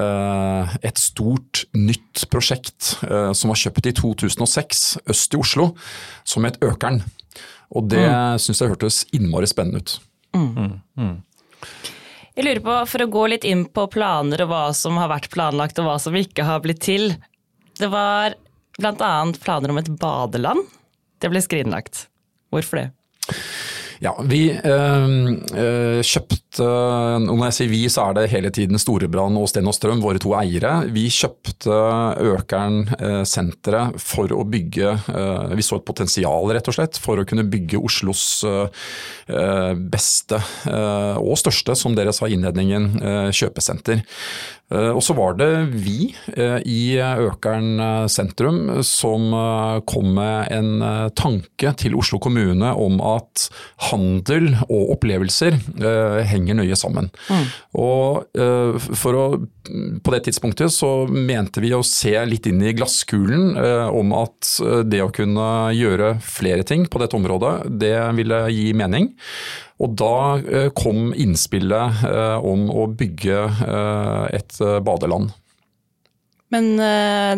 et 0.86 1.00
stort, 1.00 1.66
nytt 1.88 2.26
prosjekt 2.32 2.96
som 3.00 3.52
var 3.52 3.60
kjøpt 3.60 3.88
i 3.90 3.94
2006 3.96 4.84
øst 5.10 5.36
i 5.36 5.40
Oslo, 5.40 5.70
som 6.28 6.48
het 6.48 6.60
Økeren. 6.66 7.02
Og 7.76 7.90
det 7.92 8.04
mm. 8.04 8.42
syns 8.42 8.62
jeg 8.62 8.72
hørtes 8.72 9.00
innmari 9.16 9.50
spennende 9.50 9.84
ut. 9.84 9.96
Mm. 10.36 10.50
Mm. 10.56 10.76
mm. 11.00 11.16
Jeg 12.40 12.46
lurer 12.46 12.62
på, 12.64 12.76
For 12.88 13.04
å 13.04 13.12
gå 13.12 13.26
litt 13.34 13.46
inn 13.48 13.66
på 13.68 13.84
planer 13.92 14.46
og 14.46 14.52
hva 14.52 14.64
som 14.78 14.96
har 15.02 15.10
vært 15.12 15.32
planlagt 15.34 15.80
og 15.82 15.90
hva 15.90 15.98
som 16.02 16.16
ikke 16.16 16.46
har 16.48 16.62
blitt 16.64 16.82
til. 16.86 17.12
Det 17.80 17.90
var 17.92 18.38
bl.a. 18.80 19.12
planer 19.44 19.74
om 19.74 19.82
et 19.82 19.92
badeland. 20.00 20.64
Det 21.20 21.32
ble 21.32 21.42
skrinlagt. 21.44 22.06
Hvorfor 22.54 22.80
det? 22.80 22.88
Ja, 24.00 24.14
vi 24.24 24.46
øh, 24.56 26.00
kjøpte 26.08 26.68
Når 27.26 27.42
jeg 27.50 27.56
sier 27.58 27.72
vi, 27.72 27.82
så 27.92 28.06
er 28.08 28.16
det 28.16 28.30
hele 28.32 28.52
tiden 28.56 28.80
Storebrand 28.80 29.36
og 29.38 29.50
Sten 29.52 29.68
og 29.68 29.76
Strøm, 29.76 30.00
våre 30.04 30.22
to 30.24 30.32
eiere. 30.40 30.86
Vi 30.96 31.10
kjøpte 31.12 31.80
Økern 32.32 32.86
øh, 32.96 33.24
senteret 33.28 34.00
for 34.00 34.32
å 34.32 34.46
bygge 34.48 34.94
øh, 34.96 35.52
Vi 35.60 35.66
så 35.68 35.82
et 35.82 35.88
potensial, 35.88 36.48
rett 36.56 36.72
og 36.72 36.78
slett, 36.78 37.00
for 37.00 37.20
å 37.20 37.28
kunne 37.28 37.48
bygge 37.50 37.80
Oslos 37.80 38.24
beste 39.92 40.40
og 41.20 41.36
største, 41.38 41.76
som 41.78 41.94
dere 41.98 42.14
sa 42.16 42.28
i 42.28 42.34
innledningen, 42.34 42.88
kjøpesenter. 43.36 44.02
Eh, 44.70 44.92
og 44.94 45.02
så 45.02 45.16
var 45.18 45.38
det 45.40 45.50
vi 45.82 46.12
eh, 46.36 46.60
i 46.70 46.82
Økern 47.02 47.82
eh, 47.82 48.06
sentrum 48.12 48.84
som 48.86 49.32
kom 49.90 50.12
med 50.18 50.52
en 50.54 51.10
tanke 51.18 51.74
til 51.80 51.96
Oslo 51.98 52.20
kommune 52.22 52.72
om 52.78 53.00
at 53.04 53.48
handel 53.90 54.52
og 54.68 54.94
opplevelser 54.96 55.58
henger 56.30 56.58
nøye 56.60 56.78
sammen. 56.80 57.10
Mm. 57.30 57.46
Og 57.82 58.40
for 59.00 59.18
å, 59.20 59.24
på 60.04 60.14
det 60.14 60.22
tidspunktet 60.28 60.74
så 60.74 60.92
mente 61.10 61.64
vi 61.64 61.74
å 61.76 61.84
se 61.86 62.14
litt 62.30 62.48
inn 62.50 62.62
i 62.64 62.74
glasskulen 62.78 63.58
om 63.96 64.14
at 64.18 64.54
det 64.90 65.02
å 65.04 65.12
kunne 65.16 65.48
gjøre 65.76 66.16
flere 66.24 66.66
ting 66.68 66.88
på 66.90 67.02
dette 67.02 67.18
området, 67.20 67.54
det 67.82 67.96
ville 68.18 68.44
gi 68.54 68.72
mening. 68.78 69.12
Og 69.80 69.94
da 70.00 70.72
kom 70.76 71.14
innspillet 71.14 72.04
om 72.44 72.68
å 72.72 72.90
bygge 73.00 73.46
et 74.36 74.60
badeland. 74.86 75.32
Men 76.54 76.74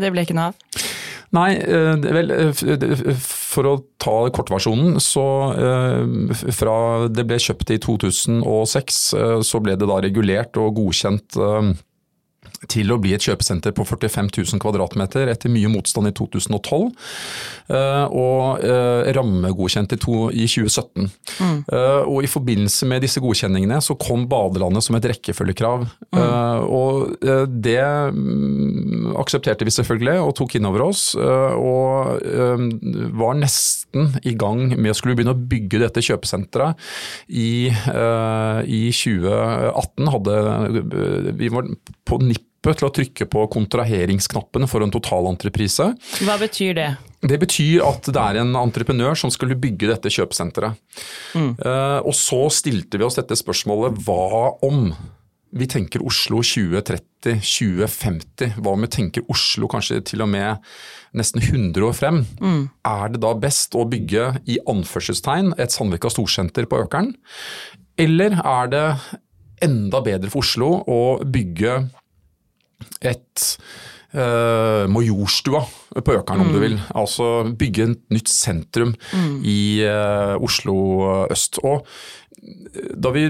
det 0.02 0.10
ble 0.14 0.26
ikke 0.26 0.38
noe 0.38 0.52
av? 0.52 0.88
Nei, 1.32 1.52
vel, 2.04 2.34
for 3.52 3.68
å 3.68 3.74
ta 4.00 4.16
kortversjonen, 4.32 4.96
så 5.04 5.26
fra 6.56 6.76
det 7.12 7.26
ble 7.28 7.40
kjøpt 7.44 7.74
i 7.76 7.80
2006, 7.84 9.00
så 9.44 9.62
ble 9.64 9.76
det 9.76 9.90
da 9.92 10.00
regulert 10.04 10.56
og 10.62 10.78
godkjent 10.80 11.36
til 12.70 12.94
å 12.94 13.00
bli 13.02 13.16
et 13.16 13.26
kjøpesenter 13.26 13.74
på 13.74 13.86
45 13.88 14.30
000 14.36 14.62
kvadratmeter 14.62 15.32
etter 15.32 15.50
mye 15.54 15.70
motstand 15.72 16.12
i 16.12 16.14
2012. 16.18 16.92
Eh, 17.72 18.06
og 18.12 18.66
eh, 18.66 19.10
rammegodkjent 19.18 19.96
i 19.96 20.00
2017. 20.02 21.08
Mm. 21.42 21.58
Eh, 21.66 22.02
og 22.06 22.22
I 22.22 22.30
forbindelse 22.30 22.90
med 22.90 23.02
disse 23.06 23.24
godkjenningene 23.24 23.80
så 23.82 23.98
kom 24.02 24.28
badelandet 24.30 24.86
som 24.86 24.98
et 24.98 25.08
rekkefølgekrav. 25.10 25.88
Mm. 26.12 26.20
Og 26.72 27.16
det 27.64 27.82
mm, 27.82 29.16
aksepterte 29.22 29.66
vi 29.66 29.74
selvfølgelig 29.74 30.18
og 30.22 30.36
tok 30.38 30.58
inn 30.58 30.68
over 30.70 30.86
oss. 30.90 31.12
Og 31.18 32.22
var 33.18 33.38
nesten 33.40 34.16
i 34.28 34.36
gang 34.38 34.76
med 34.76 34.94
å 34.94 34.98
skulle 34.98 35.16
begynne 35.18 35.34
å 35.36 35.48
bygge 35.52 35.82
dette 35.82 36.04
kjøpesenteret 36.06 36.80
i, 37.28 37.72
i 37.72 38.82
2018. 38.92 40.12
Hadde, 40.12 40.38
vi 41.40 41.52
var 41.54 41.70
på 42.08 42.22
nipp 42.62 42.78
til 42.78 42.88
å 42.88 42.94
trykke 42.94 43.26
på 43.32 43.48
kontraheringsknappene 43.56 44.68
for 44.70 44.82
en 44.86 44.94
totalentreprise. 44.94 45.88
Hva 46.22 46.36
betyr 46.42 46.74
det? 46.78 46.90
Det 47.22 47.38
betyr 47.42 47.82
at 47.86 48.08
det 48.10 48.22
er 48.22 48.36
en 48.42 48.56
entreprenør 48.58 49.16
som 49.18 49.32
skulle 49.34 49.60
bygge 49.60 49.88
dette 49.90 50.10
kjøpesenteret. 50.10 50.74
Mm. 51.38 51.56
Uh, 51.62 52.00
og 52.06 52.16
så 52.18 52.50
stilte 52.54 52.98
vi 52.98 53.04
oss 53.06 53.16
dette 53.20 53.36
spørsmålet 53.38 53.94
hva 54.06 54.58
om 54.66 54.94
vi 55.52 55.68
tenker 55.68 56.00
Oslo 56.08 56.40
2030-2050? 56.48 58.56
Hva 58.64 58.72
om 58.72 58.82
vi 58.86 58.90
tenker 58.94 59.26
Oslo 59.32 59.68
kanskje 59.72 60.02
til 60.08 60.22
og 60.24 60.30
med 60.32 60.52
nesten 61.18 61.42
100 61.44 61.84
år 61.84 61.94
frem? 61.98 62.18
Mm. 62.40 62.70
Er 62.88 63.06
det 63.12 63.20
da 63.26 63.32
best 63.36 63.76
å 63.76 63.90
bygge 63.90 64.40
i 64.48 64.60
anførselstegn 64.72 65.54
et 65.60 65.72
Sandvika 65.76 66.10
storsenter 66.14 66.66
på 66.72 66.80
Økeren? 66.86 67.10
Eller 68.00 68.32
er 68.40 68.66
det 68.72 68.88
enda 69.62 70.02
bedre 70.06 70.30
for 70.32 70.40
Oslo 70.42 70.70
å 70.88 71.20
bygge 71.28 71.90
et 73.02 73.46
uh, 74.16 74.88
Majorstua 74.92 75.64
på 76.02 76.18
Økeren, 76.18 76.42
mm. 76.42 76.46
om 76.46 76.52
du 76.52 76.60
mm. 76.60 76.66
vil. 76.66 76.78
Altså 77.04 77.30
bygge 77.58 77.88
et 77.90 78.04
nytt 78.14 78.32
sentrum 78.32 78.96
mm. 79.14 79.40
i 79.48 79.62
uh, 79.86 80.36
Oslo 80.42 80.78
øst. 81.32 81.62
Og 81.64 81.88
da 82.98 83.14
vi 83.14 83.28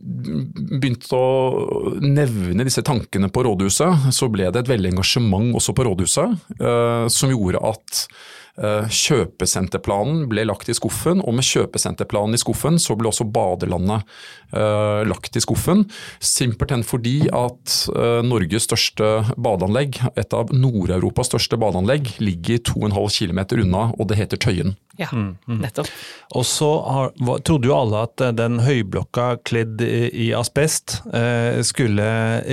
begynte 0.00 1.12
å 1.12 1.94
nevne 2.00 2.64
disse 2.64 2.82
tankene 2.86 3.28
på 3.28 3.44
rådhuset, 3.44 4.10
så 4.16 4.30
ble 4.32 4.48
det 4.48 4.64
et 4.64 4.72
veldig 4.72 4.94
engasjement 4.94 5.52
også 5.58 5.76
på 5.76 5.84
rådhuset, 5.90 6.36
uh, 6.62 7.06
som 7.12 7.32
gjorde 7.34 7.60
at 7.70 8.06
Eh, 8.08 8.39
kjøpesenterplanen 8.60 10.26
ble 10.30 10.44
lagt 10.48 10.68
i 10.68 10.76
skuffen, 10.76 11.22
og 11.24 11.36
med 11.38 11.46
kjøpesenterplanen 11.46 12.36
i 12.36 12.40
skuffen 12.40 12.76
så 12.82 12.96
ble 12.98 13.08
også 13.10 13.24
badelandet 13.32 14.04
uh, 14.52 15.00
lagt 15.08 15.36
i 15.38 15.42
skuffen. 15.42 15.86
Simpelthen 16.20 16.84
fordi 16.86 17.24
at 17.32 17.76
uh, 17.94 18.20
Norges 18.26 18.68
største 18.68 19.10
badeanlegg, 19.40 20.00
et 20.20 20.36
av 20.36 20.52
Nord-Europas 20.52 21.32
største 21.32 21.56
badeanlegg, 21.60 22.14
ligger 22.20 22.60
2,5 22.68 23.30
km 23.30 23.42
unna, 23.64 23.84
og 23.96 24.10
det 24.10 24.20
heter 24.20 24.40
Tøyen. 24.40 24.76
Ja, 25.00 25.08
mm, 25.12 25.30
mm. 25.48 25.60
nettopp. 25.62 25.88
Og 26.36 26.44
så 26.44 26.68
har, 26.84 27.14
trodde 27.46 27.70
jo 27.70 27.76
alle 27.78 28.04
at 28.04 28.20
den 28.36 28.60
høyblokka 28.60 29.38
kledd 29.48 29.80
i, 29.86 30.10
i 30.26 30.32
asbest 30.36 31.00
uh, 31.14 31.62
skulle 31.64 32.10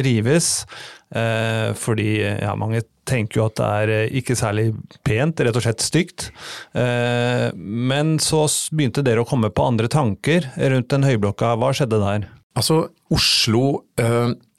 rives. 0.08 0.64
Eh, 1.16 1.74
fordi 1.80 2.20
ja, 2.20 2.52
mange 2.60 2.82
tenker 3.08 3.42
jo 3.42 3.48
at 3.48 3.58
det 3.60 3.68
er 3.82 3.94
eh, 3.94 4.16
ikke 4.22 4.38
særlig 4.38 4.72
pent, 5.08 5.44
rett 5.44 5.58
og 5.58 5.66
slett 5.66 5.86
stygt. 5.86 6.30
Eh, 6.78 7.48
men 7.56 8.18
så 8.24 8.46
begynte 8.72 9.06
dere 9.06 9.24
å 9.24 9.30
komme 9.30 9.52
på 9.54 9.68
andre 9.68 9.90
tanker 9.92 10.50
rundt 10.74 10.92
den 10.94 11.08
høyblokka. 11.08 11.56
Hva 11.60 11.74
skjedde 11.76 12.02
der? 12.04 12.28
Altså, 12.58 12.88
Oslo 13.14 13.80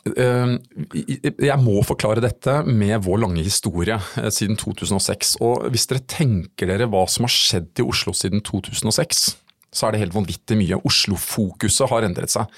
jeg 0.09 1.61
må 1.61 1.83
forklare 1.85 2.23
dette 2.25 2.53
med 2.65 3.03
vår 3.05 3.19
lange 3.27 3.43
historie 3.45 3.99
siden 4.33 4.57
2006. 4.57 5.35
Og 5.45 5.67
hvis 5.75 5.85
dere 5.91 6.07
tenker 6.09 6.71
dere 6.71 6.89
hva 6.89 7.03
som 7.11 7.27
har 7.27 7.35
skjedd 7.35 7.83
i 7.83 7.85
Oslo 7.85 8.15
siden 8.17 8.41
2006, 8.47 9.27
så 9.69 9.89
er 9.89 9.95
det 9.95 10.01
helt 10.03 10.17
vanvittig 10.17 10.57
mye. 10.59 10.79
Oslo-fokuset 10.89 11.91
har 11.91 12.07
endret 12.07 12.33
seg. 12.33 12.49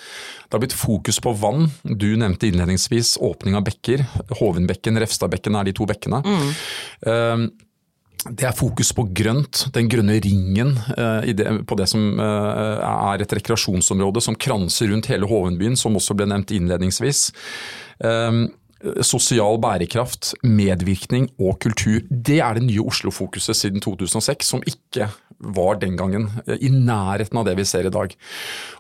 Det 0.47 0.55
har 0.55 0.62
blitt 0.62 0.76
fokus 0.76 1.19
på 1.23 1.33
vann. 1.40 1.67
Du 1.83 2.12
nevnte 2.19 2.47
innledningsvis 2.49 3.17
åpning 3.23 3.59
av 3.59 3.67
bekker. 3.67 4.05
Hovenbekken, 4.38 5.00
Refstadbekken 5.02 5.59
er 5.59 5.67
de 5.67 5.75
to 5.76 5.88
bekkene. 5.90 6.23
Mm. 6.23 6.52
Uh, 7.07 7.67
det 8.21 8.45
er 8.45 8.55
fokus 8.55 8.90
på 8.93 9.07
grønt, 9.17 9.62
den 9.73 9.88
grønne 9.88 10.19
ringen 10.21 10.75
uh, 10.93 11.25
på 11.67 11.79
det 11.81 11.87
som 11.88 12.21
uh, 12.21 12.83
er 12.85 13.25
et 13.25 13.35
rekreasjonsområde 13.38 14.23
som 14.23 14.37
kranser 14.37 14.93
rundt 14.93 15.09
hele 15.11 15.29
Hovenbyen, 15.31 15.79
som 15.81 15.97
også 15.99 16.14
ble 16.19 16.29
nevnt 16.31 16.52
innledningsvis. 16.55 17.31
Sosial 19.05 19.59
bærekraft, 19.61 20.31
medvirkning 20.47 21.26
og 21.37 21.59
kultur. 21.61 21.99
Det 22.09 22.38
er 22.40 22.57
det 22.57 22.64
nye 22.64 22.87
Oslo-fokuset 22.88 23.59
siden 23.59 23.83
2006, 23.85 24.52
som 24.55 24.62
ikke 24.64 25.11
var 25.41 25.81
den 25.81 25.97
gangen 25.97 26.29
i 26.47 26.69
nærheten 26.69 27.39
av 27.41 27.49
det 27.49 27.57
vi 27.59 27.65
ser 27.69 27.89
i 27.89 27.95
dag. 27.95 28.13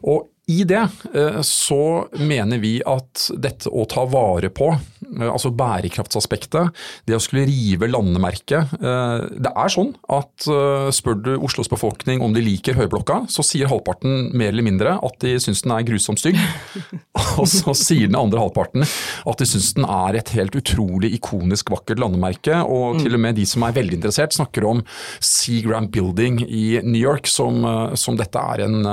Og 0.04 0.28
i 0.50 0.64
det 0.64 0.88
eh, 1.14 1.40
så 1.46 2.08
mener 2.18 2.58
vi 2.58 2.80
at 2.86 3.28
dette 3.38 3.70
å 3.70 3.84
ta 3.88 4.04
vare 4.10 4.50
på, 4.50 4.72
eh, 4.74 4.99
altså 5.18 5.50
bærekraftsaspektet, 5.54 6.70
det 7.08 7.16
å 7.16 7.22
skulle 7.22 7.46
rive 7.48 7.88
landemerket 7.90 8.74
eh, 8.78 9.26
Det 9.40 9.50
er 9.50 9.72
sånn 9.72 9.92
at 10.12 10.46
spør 10.94 11.18
du 11.20 11.30
Oslos 11.38 11.70
befolkning 11.70 12.22
om 12.24 12.34
de 12.34 12.42
liker 12.44 12.76
Høyblokka, 12.78 13.24
så 13.30 13.44
sier 13.46 13.70
halvparten 13.70 14.30
mer 14.36 14.52
eller 14.52 14.66
mindre 14.66 14.96
at 15.04 15.18
de 15.22 15.34
syns 15.42 15.62
den 15.64 15.74
er 15.74 15.86
grusomt 15.86 16.20
stygg. 16.20 16.38
Og 17.40 17.46
så 17.50 17.74
sier 17.76 18.10
den 18.10 18.18
andre 18.18 18.42
halvparten 18.42 18.84
at 18.84 19.40
de 19.40 19.48
syns 19.48 19.72
den 19.76 19.86
er 19.86 20.18
et 20.18 20.32
helt 20.36 20.56
utrolig 20.58 21.12
ikonisk 21.16 21.72
vakkert 21.74 22.00
landemerke. 22.02 22.62
Og 22.64 23.00
til 23.02 23.16
og 23.16 23.22
med 23.22 23.38
de 23.38 23.46
som 23.48 23.64
er 23.66 23.76
veldig 23.76 24.00
interessert 24.00 24.36
snakker 24.36 24.66
om 24.68 24.82
Seagram 25.24 25.90
Building 25.92 26.40
i 26.46 26.80
New 26.86 27.00
York, 27.00 27.28
som, 27.30 27.62
som 27.98 28.18
dette 28.20 28.40
er 28.54 28.64
en 28.66 28.90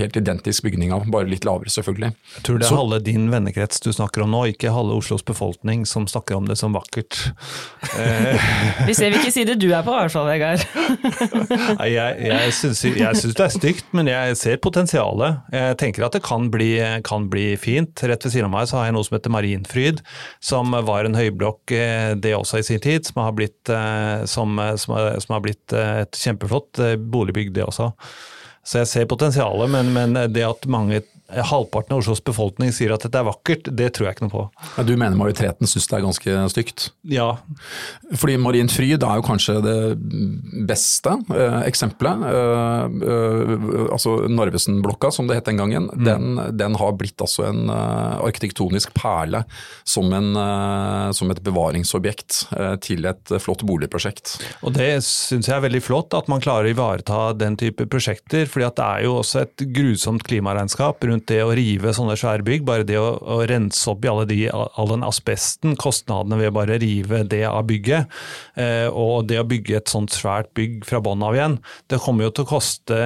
helt 0.00 0.16
identisk 0.16 0.66
bygning 0.66 0.94
av, 0.94 1.06
bare 1.10 1.28
litt 1.30 1.46
lavere 1.48 1.72
selvfølgelig. 1.72 2.12
Jeg 2.36 2.46
tror 2.46 2.60
det 2.60 2.66
er 2.66 2.72
så, 2.72 2.80
halve 2.80 3.00
din 3.04 3.28
vennekrets 3.32 3.82
du 3.84 3.90
snakker 3.94 4.24
om 4.24 4.32
nå, 4.34 4.44
ikke 4.54 4.72
halve 4.74 4.96
Oslos 5.20 5.24
befolkning 5.24 5.86
som 5.86 6.06
snakker 6.06 6.34
om 6.34 6.48
det 6.48 6.56
som 6.56 6.72
vakkert. 6.72 7.32
Vi 8.86 8.94
ser 8.94 9.10
hvilken 9.12 9.32
side 9.32 9.56
du 9.60 9.68
er 9.72 9.82
på 9.84 9.92
i 9.92 9.98
hvert 10.00 10.12
fall, 10.12 10.28
Vegard. 10.28 10.64
jeg 11.90 12.30
jeg 12.30 12.52
syns 12.56 12.82
det 13.36 13.44
er 13.44 13.52
stygt, 13.52 13.86
men 13.92 14.08
jeg 14.08 14.36
ser 14.36 14.60
potensialet. 14.62 15.42
Jeg 15.52 15.78
tenker 15.80 16.06
at 16.06 16.16
det 16.16 16.22
kan 16.24 16.50
bli, 16.50 16.72
kan 17.04 17.28
bli, 17.30 17.56
fint. 17.60 18.00
Rett 18.02 18.24
ved 18.24 18.32
siden 18.32 18.48
av 18.48 18.54
meg 18.54 18.70
så 18.70 18.80
har 18.80 18.88
jeg 18.88 18.96
noe 18.96 19.06
som 19.06 19.18
heter 19.18 19.34
Marienfryd, 19.34 20.02
som 20.40 20.72
var 20.72 21.04
en 21.04 21.18
høyblokk 21.18 21.74
eh, 21.76 22.12
det 22.16 22.34
også 22.36 22.60
i 22.60 22.66
sin 22.66 22.80
tid, 22.82 23.04
som 23.06 23.22
har 23.24 23.36
blitt, 23.36 23.68
eh, 23.68 24.24
som, 24.30 24.56
som, 24.80 24.96
som 25.20 25.36
har 25.36 25.44
blitt 25.44 25.76
eh, 25.76 26.04
et 26.06 26.20
kjempeflott 26.24 26.80
boligbygg 27.12 27.52
det 27.56 27.66
også. 27.66 27.90
Så 28.64 28.82
jeg 28.82 28.90
ser 28.90 29.08
potensialet, 29.10 29.70
men, 29.72 29.92
men 29.96 30.16
det 30.32 30.44
at 30.44 30.66
mange 30.70 31.00
halvparten 31.30 31.94
av 31.94 32.02
Oslos 32.02 32.22
befolkning 32.24 32.72
sier 32.74 32.94
at 32.94 33.04
dette 33.04 33.18
er 33.20 33.26
vakkert, 33.26 33.70
det 33.76 33.90
tror 33.96 34.08
jeg 34.08 34.16
ikke 34.16 34.26
noe 34.26 34.34
på. 34.34 34.44
Ja, 34.76 34.84
du 34.86 34.94
mener 34.96 35.18
majoriteten 35.18 35.68
syns 35.70 35.88
det 35.90 35.98
er 35.98 36.04
ganske 36.04 36.36
stygt? 36.52 36.88
Ja. 37.10 37.28
Fordi 38.18 38.36
Marien 38.40 38.70
Fryd 38.72 39.04
er 39.06 39.20
jo 39.20 39.26
kanskje 39.26 39.58
det 39.64 39.76
beste 40.68 41.14
eh, 41.34 41.60
eksempelet. 41.68 42.24
Eh, 42.30 42.98
eh, 43.10 43.54
altså 43.90 44.16
Narvesen-blokka, 44.30 45.12
som 45.14 45.28
det 45.30 45.40
het 45.40 45.50
den 45.50 45.60
gangen, 45.60 45.90
mm. 45.92 46.04
den, 46.06 46.40
den, 46.58 46.78
har 46.80 46.94
blitt 46.96 47.20
altså 47.20 47.44
en 47.48 47.66
uh, 47.68 48.20
arkitektonisk 48.22 48.92
perle 48.96 49.42
som, 49.84 50.06
en, 50.16 50.30
uh, 50.38 51.10
som 51.16 51.30
et 51.32 51.40
bevaringsobjekt 51.44 52.44
uh, 52.54 52.76
til 52.80 53.04
et 53.10 53.34
flott 53.42 53.64
boligprosjekt. 53.66 54.36
Og 54.64 54.74
Det 54.78 54.92
syns 55.04 55.50
jeg 55.50 55.56
er 55.56 55.66
veldig 55.66 55.82
flott, 55.84 56.14
at 56.16 56.30
man 56.30 56.42
klarer 56.42 56.70
å 56.70 56.74
ivareta 56.74 57.20
den 57.36 57.58
type 57.60 57.84
prosjekter. 57.90 58.46
fordi 58.48 58.70
det 58.78 58.86
er 58.86 59.04
jo 59.04 59.18
også 59.20 59.42
et 59.44 59.66
grusomt 59.74 60.24
klimaregnskap 60.26 61.04
rundt 61.10 61.19
rundt 61.20 61.28
det 61.28 61.42
å 61.44 61.52
rive 61.54 61.92
sånne 61.92 62.16
svære 62.16 62.44
bygg, 62.44 62.64
bare 62.64 62.84
det 62.84 62.98
å, 62.98 63.18
å 63.20 63.46
rense 63.46 63.88
opp 63.90 64.04
i 64.04 64.08
alle 64.08 64.26
de, 64.26 64.48
all 64.50 64.88
den 64.88 65.04
asbesten, 65.04 65.76
kostnadene 65.76 66.38
ved 66.38 66.52
bare 66.52 66.78
rive 66.80 67.24
det 67.28 67.44
av 67.46 67.66
bygget, 67.66 68.08
eh, 68.56 68.88
og 68.88 69.28
det 69.28 69.40
å 69.40 69.46
bygge 69.46 69.76
et 69.76 69.88
sånt 69.88 70.10
svært 70.10 70.52
bygg 70.54 70.84
fra 70.84 71.00
bånn 71.00 71.22
av 71.22 71.34
igjen, 71.36 71.58
det 71.88 72.00
kommer 72.00 72.24
jo 72.24 72.32
til 72.34 72.44
å 72.44 72.50
koste 72.50 73.00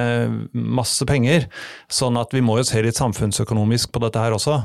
masse 0.53 1.05
penger. 1.05 1.47
Sånn 1.89 2.17
at 2.17 2.33
vi 2.33 2.41
må 2.41 2.59
jo 2.59 2.67
se 2.67 2.81
litt 2.81 2.97
samfunnsøkonomisk 2.97 3.91
på 3.91 4.03
dette 4.03 4.21
her 4.21 4.35
også. 4.35 4.61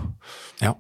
Ja. 0.61 0.75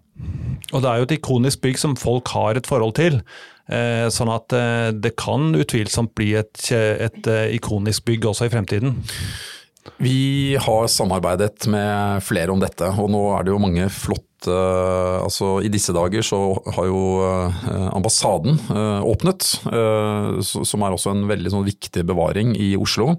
Og 0.74 0.82
det 0.82 0.90
er 0.90 1.00
jo 1.00 1.08
et 1.08 1.16
ikonisk 1.16 1.62
bygg 1.64 1.80
som 1.80 1.96
folk 1.96 2.28
har 2.34 2.58
et 2.58 2.68
forhold 2.68 2.98
til. 2.98 3.22
Eh, 3.70 4.08
sånn 4.10 4.30
at 4.32 4.52
eh, 4.56 4.90
det 4.92 5.14
kan 5.20 5.54
utvilsomt 5.54 6.12
bli 6.18 6.34
et, 6.40 6.52
et, 6.74 7.06
et 7.06 7.30
ikonisk 7.56 8.04
bygg 8.08 8.28
også 8.32 8.48
i 8.48 8.52
fremtiden. 8.52 8.98
Vi 10.00 10.56
har 10.60 10.88
samarbeidet 10.92 11.66
med 11.70 12.24
flere 12.24 12.52
om 12.52 12.60
dette, 12.60 12.88
og 13.00 13.10
nå 13.12 13.22
er 13.36 13.44
det 13.44 13.54
jo 13.54 13.62
mange 13.62 13.88
flotte 13.92 14.26
altså 15.20 15.58
I 15.60 15.68
disse 15.68 15.92
dager 15.92 16.24
så 16.24 16.38
har 16.72 16.86
jo 16.88 17.00
eh, 17.26 17.88
ambassaden 17.92 18.56
eh, 18.72 19.02
åpnet, 19.04 19.44
eh, 19.68 20.40
som 20.40 20.80
er 20.80 20.96
også 20.96 21.12
en 21.12 21.26
veldig 21.28 21.52
sånn 21.52 21.66
viktig 21.66 22.06
bevaring 22.08 22.54
i 22.56 22.72
Oslo. 22.80 23.18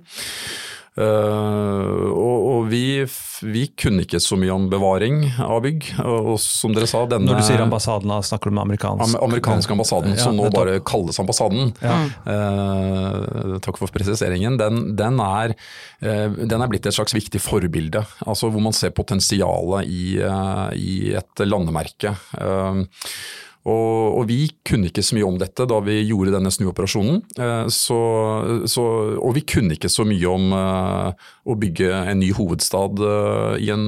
Uh, 0.91 2.12
og, 2.12 2.38
og 2.51 2.65
vi, 2.67 3.06
vi, 3.47 3.62
kunne 3.80 4.04
ikke 4.04 4.19
så 4.19 4.36
mye 4.39 4.51
om 4.51 4.65
bevaring 4.71 5.21
av 5.39 5.62
bygg. 5.63 5.88
Og, 6.04 6.34
som 6.43 6.75
dere 6.75 6.89
sa, 6.89 7.06
denne 7.10 7.30
Når 7.30 7.39
du 7.39 7.47
sier 7.47 7.63
ambassaden, 7.63 8.12
snakker 8.27 8.51
du 8.51 8.58
med 8.58 8.65
amerikansk? 8.65 9.15
Amerikansk 9.23 9.71
ambassaden, 9.71 10.17
ja, 10.17 10.25
som 10.25 10.36
nå 10.36 10.49
bare 10.51 10.82
kalles 10.88 11.19
ambassaden. 11.23 11.71
Ja. 11.80 11.95
Uh, 12.27 13.56
takk 13.63 13.80
for 13.80 13.93
presiseringen. 13.95 14.60
Den, 14.60 14.84
den, 14.99 15.21
er, 15.23 15.56
uh, 16.04 16.27
den, 16.36 16.58
er, 16.60 16.67
blitt 16.71 16.89
et 16.89 16.97
slags 16.97 17.15
viktig 17.15 17.39
forbilde. 17.43 18.04
Altså 18.25 18.51
hvor 18.51 18.63
man 18.63 18.75
ser 18.75 18.91
potensialet 18.95 19.88
i, 19.88 20.04
i 20.75 20.97
et 21.21 21.45
landemerke. 21.47 22.17
Og, 23.62 24.17
og, 24.17 24.24
vi 24.30 24.47
kunne 24.65 24.89
ikke 24.89 25.04
så 25.06 25.17
mye 25.17 25.28
om 25.28 25.38
dette 25.38 25.67
da 25.69 25.78
vi 25.86 26.00
gjorde 26.02 26.34
denne 26.34 26.52
snuoperasjonen. 26.54 27.21
Eh, 27.38 27.67
så, 27.74 28.00
så, 28.69 28.86
og 29.21 29.36
vi 29.38 29.45
kunne 29.45 29.78
ikke 29.78 29.91
så 29.91 30.06
mye 30.08 30.32
om 30.32 30.56
uh, 30.56 31.30
å 31.45 31.58
bygge 31.62 31.91
en 31.93 32.21
ny 32.24 32.32
hovedstad 32.34 33.02
uh, 33.06 33.56
i, 33.62 33.69
en, 33.74 33.88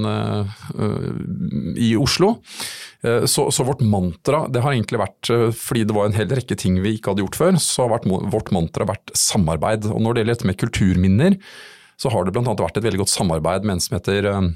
i, 1.74 1.94
Oslo. 1.98 2.36
Så, 3.04 3.50
så, 3.52 3.66
vårt 3.68 3.82
mantra, 3.84 4.46
det 4.48 4.62
har 4.64 4.72
egentlig 4.72 5.02
vært, 5.02 5.28
fordi 5.60 5.82
det 5.90 5.96
var 5.96 6.08
en 6.08 6.16
hel 6.16 6.30
rekke 6.32 6.56
ting 6.56 6.78
vi 6.80 6.94
ikke 6.96 7.12
hadde 7.12 7.26
gjort 7.26 7.36
før, 7.36 7.58
så 7.60 7.84
har 7.84 7.98
vært, 7.98 8.08
vårt 8.32 8.52
mantra 8.56 8.88
vært 8.88 9.12
samarbeid. 9.18 9.90
Og 9.92 10.00
når 10.00 10.16
det 10.16 10.24
gjelder 10.24 10.38
dette 10.38 10.48
med 10.48 10.60
kulturminner, 10.62 11.36
så 12.00 12.14
har 12.14 12.24
det 12.24 12.32
bl.a. 12.36 12.56
vært 12.56 12.80
et 12.80 12.86
veldig 12.86 13.04
godt 13.04 13.12
samarbeid 13.12 13.68
med 13.68 13.76
en 13.76 13.84
som 13.84 13.98
heter 13.98 14.30
Eh, 14.32 14.48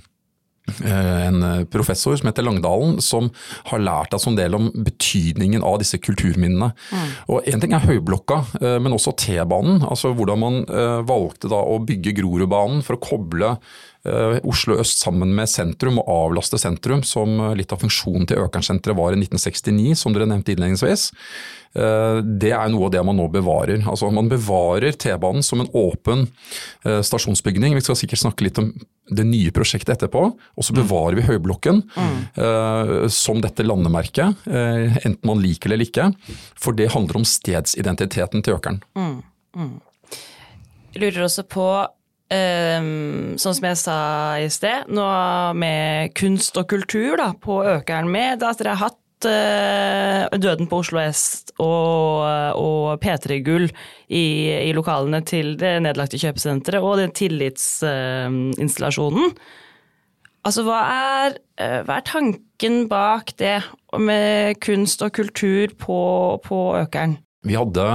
en 0.84 1.44
eh, 1.44 1.64
professor 1.72 2.16
som 2.18 2.28
heter 2.30 2.46
Langdalen, 2.46 3.02
som 3.02 3.30
har 3.72 3.84
lært 3.84 4.14
oss 4.14 4.28
en 4.28 4.38
del 4.38 4.56
om 4.58 4.70
betydningen 4.76 5.64
av 5.66 5.80
disse 5.82 6.00
kulturminnene. 6.02 6.72
Mm. 6.92 7.12
Og 7.34 7.48
Én 7.48 7.64
ting 7.64 7.76
er 7.76 7.86
Høyblokka, 7.88 8.42
eh, 8.62 8.78
men 8.84 8.96
også 8.96 9.16
T-banen. 9.18 9.84
altså 9.88 10.14
Hvordan 10.18 10.40
man 10.42 10.64
valgte 11.08 11.50
da 11.52 11.60
å 11.62 11.78
bygge 11.84 12.16
Grorudbanen 12.18 12.84
for 12.86 12.98
å 12.98 13.04
koble 13.04 13.56
Oslo 14.48 14.78
øst 14.82 15.02
sammen 15.04 15.34
med 15.36 15.50
sentrum 15.52 16.02
og 16.02 16.10
avlaste 16.14 16.60
sentrum, 16.62 17.04
som 17.04 17.40
litt 17.58 17.74
av 17.76 17.82
funksjonen 17.84 18.28
til 18.30 18.44
Økernsenteret 18.46 18.98
var 18.98 19.16
i 19.16 19.22
1969, 19.22 19.96
som 20.00 20.16
dere 20.16 20.30
nevnte 20.30 20.54
innledningsvis. 20.54 21.10
Eh, 21.78 22.20
det 22.42 22.52
er 22.56 22.70
noe 22.74 22.88
av 22.88 22.94
det 22.96 23.04
man 23.06 23.18
nå 23.20 23.28
bevarer. 23.32 23.84
Altså 23.90 24.10
Man 24.14 24.30
bevarer 24.32 24.96
T-banen 24.98 25.46
som 25.46 25.62
en 25.62 25.72
åpen 25.78 26.28
eh, 26.86 27.02
stasjonsbygning. 27.06 27.76
Vi 27.78 27.84
skal 27.86 28.00
sikkert 28.00 28.24
snakke 28.24 28.48
litt 28.48 28.62
om 28.62 28.72
det 29.08 29.26
nye 29.28 29.54
prosjektet 29.56 29.96
etterpå. 29.98 30.24
Og 30.34 30.66
så 30.68 30.76
bevarer 30.76 31.20
vi 31.20 31.28
Høyblokken 31.30 31.80
mm. 31.96 32.16
som 33.14 33.40
dette 33.40 33.64
landemerket, 33.64 34.42
enten 34.44 35.30
man 35.30 35.40
liker 35.40 35.72
det 35.72 35.78
eller 35.78 35.88
ikke. 35.88 36.08
For 36.60 36.76
det 36.76 36.90
handler 36.92 37.22
om 37.22 37.24
stedsidentiteten 37.24 38.44
til 38.44 38.58
økeren. 38.58 38.82
Mm. 39.00 39.22
Mm. 39.56 39.72
Jeg 40.92 41.06
lurer 41.06 41.24
også 41.30 41.46
på 41.48 41.70
Um, 42.28 43.38
sånn 43.40 43.56
som 43.56 43.64
jeg 43.70 43.78
sa 43.80 43.94
i 44.44 44.50
sted, 44.52 44.90
nå 44.92 45.04
med 45.56 46.12
kunst 46.20 46.60
og 46.60 46.68
kultur 46.68 47.16
da, 47.22 47.30
på 47.40 47.64
Økeren 47.64 48.12
med 48.12 48.44
at 48.44 48.60
dere 48.60 48.76
har 48.76 48.90
hatt 48.90 49.24
uh, 49.24 50.28
Døden 50.36 50.68
på 50.68 50.84
Oslo 50.84 51.00
S 51.06 51.48
og, 51.56 52.28
og 52.60 53.00
P3-gull 53.00 53.72
i, 53.72 54.52
i, 54.60 54.76
lokalene 54.76 55.24
til 55.24 55.56
det 55.62 55.80
nedlagte 55.86 56.18
kjøpesenteret 56.20 56.84
og 56.84 56.98
den 57.00 57.16
tillitsinstallasjonen. 57.16 59.32
Uh, 59.32 59.40
altså, 60.44 60.68
hva 60.68 60.84
er, 60.84 61.40
uh, 61.64 61.80
hva 61.88 61.96
er, 61.96 62.04
tanken 62.12 62.92
bak 62.92 63.40
det 63.40 63.64
med 63.96 64.60
kunst 64.68 65.00
og 65.00 65.16
kultur 65.16 65.72
på, 65.80 65.96
på 66.44 66.76
Økeren? 66.82 67.24
Vi 67.48 67.58
hadde 67.58 67.88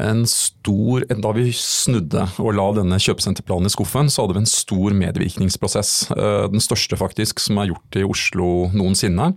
en 0.00 0.22
stor 0.28 1.04
Da 1.20 1.32
vi 1.36 1.50
snudde 1.56 2.22
og 2.40 2.54
la 2.56 2.66
denne 2.78 2.98
kjøpesenterplanen 3.00 3.68
i 3.68 3.72
skuffen, 3.72 4.08
så 4.08 4.24
hadde 4.24 4.36
vi 4.38 4.42
en 4.44 4.48
stor 4.48 4.94
medvirkningsprosess. 4.96 5.92
Eh, 6.14 6.46
den 6.52 6.64
største 6.64 6.96
faktisk 7.00 7.42
som 7.42 7.60
er 7.60 7.70
gjort 7.72 7.98
i 8.00 8.04
Oslo 8.06 8.48
noensinne. 8.76 9.32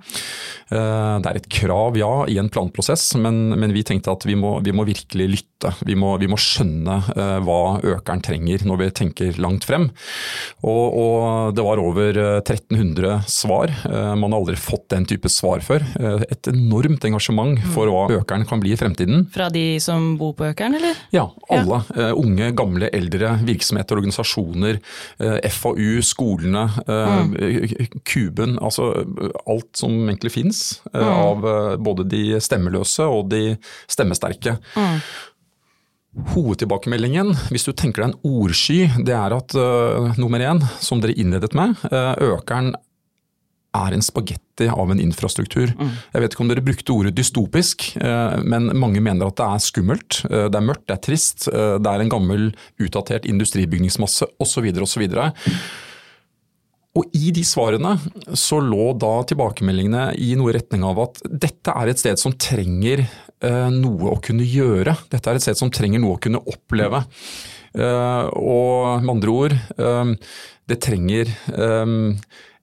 Eh, 0.71 1.15
det 1.23 1.31
er 1.31 1.39
et 1.39 1.49
krav, 1.51 1.99
ja, 1.99 2.11
i 2.31 2.39
en 2.39 2.51
planprosess, 2.53 3.11
men, 3.19 3.57
men 3.59 3.75
vi 3.75 3.83
tenkte 3.87 4.13
at 4.15 4.27
vi 4.27 4.37
må, 4.39 4.55
vi 4.63 4.75
må 4.75 4.87
virkelig 4.87 5.29
lytte. 5.35 5.52
Vi 5.85 5.95
må, 5.99 6.13
vi 6.21 6.29
må, 6.31 6.37
skjønne 6.39 6.97
eh, 7.15 7.37
hva 7.45 7.59
økeren 7.79 8.23
trenger 8.23 8.65
når 8.67 8.79
vi 8.81 8.89
tenker 8.99 9.39
langt 9.41 9.67
frem. 9.67 9.89
Og, 10.63 10.97
og 10.99 11.55
det 11.55 11.65
var 11.65 11.81
over 11.81 12.19
1300 12.41 13.23
svar. 13.31 13.71
Man 14.19 14.31
har 14.31 14.39
aldri 14.39 14.57
fått 14.59 14.87
den 14.93 15.05
type 15.09 15.29
svar 15.31 15.63
før. 15.65 15.85
Et 16.31 16.49
enormt 16.51 17.05
engasjement 17.07 17.59
for 17.73 17.91
hva 17.91 18.05
økeren 18.19 18.45
kan 18.49 18.61
bli 18.63 18.73
i 18.73 18.79
fremtiden. 18.79 19.27
fra 19.33 19.49
de 19.53 19.79
som 19.83 20.13
bor 20.19 20.33
på 20.37 20.47
Økeren, 20.49 20.75
eller? 20.77 20.97
Ja, 21.15 21.25
alle. 21.53 21.79
Ja. 21.95 22.11
Unge, 22.19 22.49
gamle, 22.57 22.89
eldre, 22.93 23.35
virksomheter, 23.47 23.99
organisasjoner, 23.99 24.79
FAU, 25.57 26.01
skolene, 26.05 26.65
mm. 26.87 27.33
Kuben. 28.07 28.57
Altså 28.63 28.91
alt 29.45 29.69
som 29.79 29.95
egentlig 30.07 30.33
fins 30.35 30.63
mm. 30.91 31.03
av 31.03 31.47
både 31.83 32.07
de 32.09 32.23
stemmeløse 32.43 33.07
og 33.07 33.29
de 33.33 33.43
stemmesterke. 33.91 34.57
Mm. 34.75 34.99
Hovedtilbakemeldingen, 36.13 37.31
hvis 37.49 37.65
du 37.65 37.71
tenker 37.73 38.03
deg 38.03 38.11
en 38.11 38.41
ordsky, 38.43 38.83
det 39.01 39.15
er 39.17 39.33
at 39.33 39.55
uh, 39.57 40.11
nummer 40.21 40.43
én, 40.45 40.61
som 40.77 41.01
dere 41.01 41.15
innledet 41.17 41.55
med, 41.57 41.73
uh, 41.89 42.13
økeren 42.35 42.75
er 43.73 43.95
en 43.95 44.05
spagetti 44.05 44.67
av 44.69 44.91
en 44.93 45.01
infrastruktur. 45.01 45.71
Mm. 45.73 45.95
Jeg 46.13 46.21
vet 46.21 46.35
ikke 46.35 46.43
om 46.45 46.51
dere 46.51 46.65
brukte 46.67 46.93
ordet 46.93 47.15
dystopisk, 47.17 47.87
uh, 47.97 48.37
men 48.45 48.69
mange 48.77 49.01
mener 49.01 49.31
at 49.31 49.39
det 49.41 49.47
er 49.47 49.65
skummelt. 49.65 50.21
det 50.29 50.59
er 50.59 50.67
mørkt, 50.69 50.85
det 50.85 50.99
er 50.99 51.03
trist, 51.09 51.47
det 51.49 51.95
er 51.95 52.05
en 52.05 52.13
gammel, 52.13 52.51
utdatert 52.77 53.25
industribygningsmasse 53.25 54.29
osv. 54.43 54.69
osv. 54.85 55.07
Og 56.93 57.09
i 57.17 57.31
de 57.33 57.41
svarene 57.45 57.95
så 58.37 58.59
lå 58.61 58.91
da 59.01 59.15
tilbakemeldingene 59.25 60.11
i 60.21 60.33
noe 60.37 60.53
retning 60.53 60.85
av 60.85 61.01
at 61.01 61.23
dette 61.25 61.73
er 61.73 61.89
et 61.89 62.01
sted 62.01 62.21
som 62.21 62.35
trenger 62.37 63.01
eh, 63.01 63.69
noe 63.73 64.13
å 64.13 64.21
kunne 64.21 64.45
gjøre. 64.45 64.93
Dette 65.09 65.31
er 65.31 65.39
et 65.39 65.45
sted 65.45 65.57
som 65.57 65.73
trenger 65.73 66.03
noe 66.03 66.19
å 66.19 66.21
kunne 66.21 66.43
oppleve. 66.53 67.01
Eh, 67.73 68.25
og 68.37 69.01
med 69.01 69.13
andre 69.15 69.33
ord, 69.33 69.57
eh, 69.57 70.35
det 70.69 70.81
trenger 70.85 71.33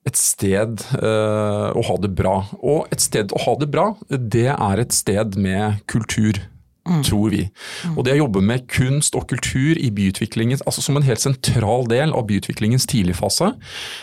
et 0.01 0.17
sted 0.17 0.81
å 0.97 1.81
ha 1.85 1.95
det 2.01 2.09
bra. 2.17 2.39
Og 2.57 2.87
et 2.89 3.03
sted 3.03 3.35
å 3.35 3.41
ha 3.43 3.53
det 3.61 3.67
bra, 3.69 3.91
det 4.09 4.47
er 4.55 4.81
et 4.81 4.95
sted 4.95 5.37
med 5.37 5.83
kultur. 5.91 6.39
Mm. 6.87 7.03
tror 7.05 7.29
vi. 7.29 7.43
Mm. 7.85 7.97
Og 7.97 8.05
Det 8.05 8.13
å 8.15 8.23
jobbe 8.23 8.41
med 8.41 8.67
kunst 8.67 9.15
og 9.15 9.27
kultur 9.29 9.77
i 9.77 9.91
byutviklingen, 9.93 10.63
altså 10.65 10.81
som 10.81 10.97
en 10.97 11.05
helt 11.05 11.21
sentral 11.21 11.85
del 11.89 12.13
av 12.13 12.25
byutviklingens 12.29 12.87
tidligfase, 12.89 13.51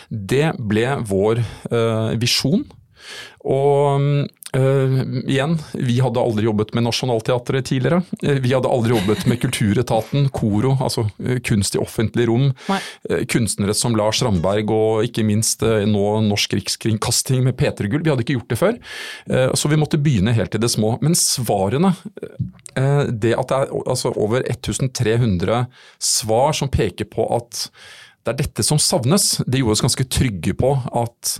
det 0.09 0.53
ble 0.57 0.85
vår 1.09 1.43
uh, 1.73 2.15
visjon. 2.19 2.63
Og 3.49 4.27
Uh, 4.57 5.03
igjen, 5.29 5.51
vi 5.77 5.99
hadde 6.01 6.21
aldri 6.25 6.47
jobbet 6.47 6.71
med 6.73 6.87
Nationaltheatret 6.87 7.67
tidligere. 7.69 7.99
Uh, 8.23 8.39
vi 8.41 8.49
hadde 8.55 8.71
aldri 8.71 8.95
jobbet 8.95 9.27
med 9.29 9.37
Kulturetaten, 9.43 10.25
KORO, 10.33 10.71
altså 10.81 11.03
uh, 11.05 11.35
kunst 11.45 11.77
i 11.77 11.81
offentlig 11.81 12.25
rom. 12.31 12.47
kunstnere 13.29 13.75
som 13.77 13.93
Lars 13.97 14.23
Ramberg 14.25 14.71
og 14.73 15.05
ikke 15.05 15.23
minst 15.27 15.61
nå 15.61 16.05
Norsk 16.25 16.55
Rikskringkasting 16.57 17.43
med 17.45 17.57
P3 17.59 17.91
Gull. 17.91 18.01
Vi 18.01 18.09
hadde 18.09 18.25
ikke 18.25 18.39
gjort 18.39 18.49
det 18.49 18.59
før. 18.59 18.77
så 19.57 19.69
vi 19.69 19.77
måtte 19.79 19.99
begynne 20.01 20.33
helt 20.33 20.55
i 20.55 20.61
det 20.61 20.69
små. 20.71 20.95
Men 21.03 21.15
svarene, 21.17 21.93
det 22.73 23.33
at 23.37 23.51
det 23.51 23.57
er 23.57 23.73
altså, 23.85 24.13
over 24.15 24.43
1300 24.45 25.65
svar 25.99 26.57
som 26.57 26.71
peker 26.73 27.09
på 27.11 27.27
at 27.37 27.67
det 28.29 28.45
er 28.45 28.49
dette 28.49 28.65
som 28.65 28.79
savnes. 28.81 29.39
Det 29.45 29.61
gjorde 29.61 29.77
oss 29.77 29.85
ganske 29.85 30.05
trygge 30.11 30.53
på 30.57 30.73
at 30.77 31.33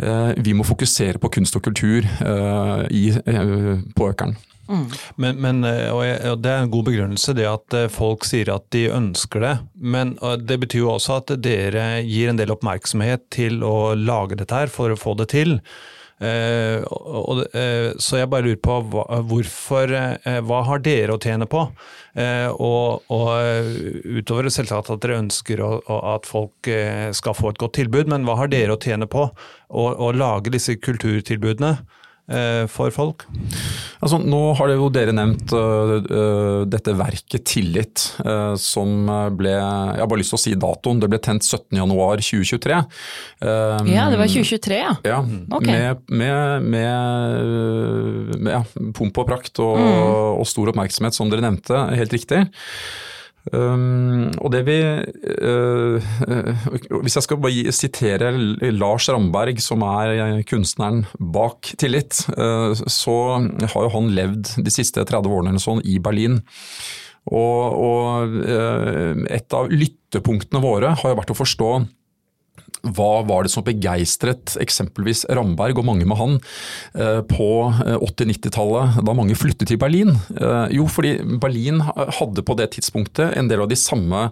eh, 0.00 0.32
vi 0.42 0.54
må 0.56 0.66
fokusere 0.66 1.20
på 1.22 1.30
kunst 1.38 1.58
og 1.58 1.64
kultur 1.66 2.06
eh, 2.06 2.82
i, 2.90 3.04
eh, 3.12 3.84
på 3.96 4.08
Økeren. 4.08 4.36
Mm. 4.70 4.84
Men, 5.20 5.40
men 5.42 5.64
eh, 5.68 5.90
og 5.92 6.40
Det 6.40 6.50
er 6.50 6.64
en 6.64 6.72
god 6.72 6.86
begrunnelse, 6.88 7.34
det 7.36 7.48
at 7.50 7.76
eh, 7.76 7.90
folk 7.92 8.24
sier 8.28 8.52
at 8.54 8.68
de 8.74 8.86
ønsker 8.94 9.44
det. 9.44 9.54
Men 9.74 10.14
det 10.40 10.60
betyr 10.62 10.84
jo 10.84 10.92
også 10.94 11.20
at 11.20 11.34
dere 11.44 11.86
gir 12.06 12.32
en 12.32 12.40
del 12.40 12.54
oppmerksomhet 12.54 13.28
til 13.34 13.60
å 13.66 13.92
lage 13.98 14.38
dette 14.40 14.62
her 14.62 14.72
for 14.72 14.94
å 14.94 14.98
få 14.98 15.16
det 15.20 15.32
til. 15.34 15.58
Uh, 16.22 16.84
og, 16.86 17.40
uh, 17.50 17.88
så 17.98 18.20
jeg 18.20 18.28
bare 18.30 18.46
lurer 18.46 18.60
på 18.62 18.76
hva, 18.92 19.02
hvorfor 19.26 19.90
uh, 19.90 20.36
Hva 20.46 20.60
har 20.68 20.82
dere 20.84 21.16
å 21.16 21.22
tjene 21.22 21.48
på? 21.50 21.66
og, 22.12 23.06
og 23.08 23.28
utover 24.04 24.50
selvsagt 24.52 24.90
at 24.92 25.00
dere 25.00 25.22
ønsker 25.22 25.62
å, 25.64 25.70
at 26.12 26.26
folk 26.28 26.68
skal 27.16 27.36
få 27.38 27.54
et 27.54 27.60
godt 27.62 27.78
tilbud, 27.78 28.10
men 28.12 28.26
hva 28.28 28.34
har 28.36 28.50
dere 28.52 28.74
å 28.74 28.80
tjene 28.84 29.08
på 29.08 29.22
å, 29.32 29.84
å 29.96 30.10
lage 30.12 30.52
disse 30.52 30.76
kulturtilbudene? 30.76 31.70
Eh, 32.32 32.64
for 32.70 32.92
folk? 32.94 33.26
Altså, 34.02 34.18
nå 34.18 34.40
har 34.58 34.70
det 34.70 34.76
jo 34.78 34.88
dere 34.92 35.12
nevnt 35.14 35.52
uh, 35.54 36.62
dette 36.66 36.94
verket 36.96 37.44
Tillit, 37.46 38.04
uh, 38.24 38.54
som 38.58 39.06
ble 39.36 39.52
Jeg 39.52 40.00
har 40.00 40.08
bare 40.10 40.22
lyst 40.22 40.32
til 40.34 40.40
å 40.40 40.42
si 40.42 40.54
datoen. 40.58 41.02
Det 41.02 41.10
ble 41.12 41.20
tent 41.22 41.46
17.1.2023. 41.46 42.80
Um, 43.42 43.92
ja, 43.92 44.08
det 44.10 44.18
var 44.20 44.32
2023, 44.32 44.80
ja. 44.80 44.96
ja 45.06 45.20
okay. 45.54 45.70
Med, 45.70 46.02
med, 46.08 46.68
med, 46.72 48.36
med 48.40 48.52
ja, 48.56 48.62
pomp 48.96 49.22
og 49.22 49.28
prakt 49.28 49.62
og, 49.62 49.78
mm. 49.78 50.02
og 50.40 50.46
stor 50.50 50.72
oppmerksomhet, 50.72 51.16
som 51.18 51.30
dere 51.32 51.44
nevnte. 51.44 51.86
Helt 51.98 52.16
riktig. 52.16 52.46
Um, 53.50 54.30
og 54.38 54.52
det 54.54 54.60
vi 54.68 54.76
uh, 54.86 55.96
Hvis 57.02 57.16
jeg 57.18 57.24
skal 57.26 57.40
bare 57.42 57.72
sitere 57.74 58.30
Lars 58.70 59.08
Ramberg, 59.10 59.58
som 59.58 59.82
er 59.82 60.44
kunstneren 60.46 61.02
bak 61.18 61.72
Tillit, 61.82 62.20
uh, 62.36 62.70
så 62.86 63.16
har 63.42 63.88
jo 63.88 63.94
han 63.96 64.12
levd 64.14 64.54
de 64.62 64.74
siste 64.74 65.02
30 65.02 65.26
årene 65.26 65.54
eller 65.54 65.64
sånn 65.64 65.82
i 65.82 65.98
Berlin. 66.02 66.38
Og, 67.30 67.74
og 67.78 68.32
et 69.30 69.54
av 69.54 69.68
lyttepunktene 69.70 70.58
våre 70.62 70.88
har 70.98 71.12
jo 71.12 71.18
vært 71.20 71.30
å 71.30 71.36
forstå 71.38 71.68
hva 72.82 73.22
var 73.26 73.44
det 73.46 73.52
som 73.52 73.64
begeistret 73.66 74.56
eksempelvis 74.62 75.24
Ramberg 75.30 75.78
og 75.78 75.86
mange 75.86 76.06
med 76.08 76.18
han 76.18 76.38
eh, 76.98 77.20
på 77.28 77.70
80-90-tallet, 77.70 78.98
eh, 78.98 79.04
da 79.06 79.14
mange 79.16 79.36
flyttet 79.38 79.68
til 79.70 79.78
Berlin? 79.80 80.16
Eh, 80.34 80.66
jo, 80.78 80.88
fordi 80.90 81.14
Berlin 81.42 81.82
hadde 81.86 82.42
på 82.42 82.58
det 82.58 82.72
tidspunktet 82.76 83.36
en 83.38 83.48
del 83.50 83.62
av 83.64 83.70
de 83.70 83.78
samme 83.78 84.30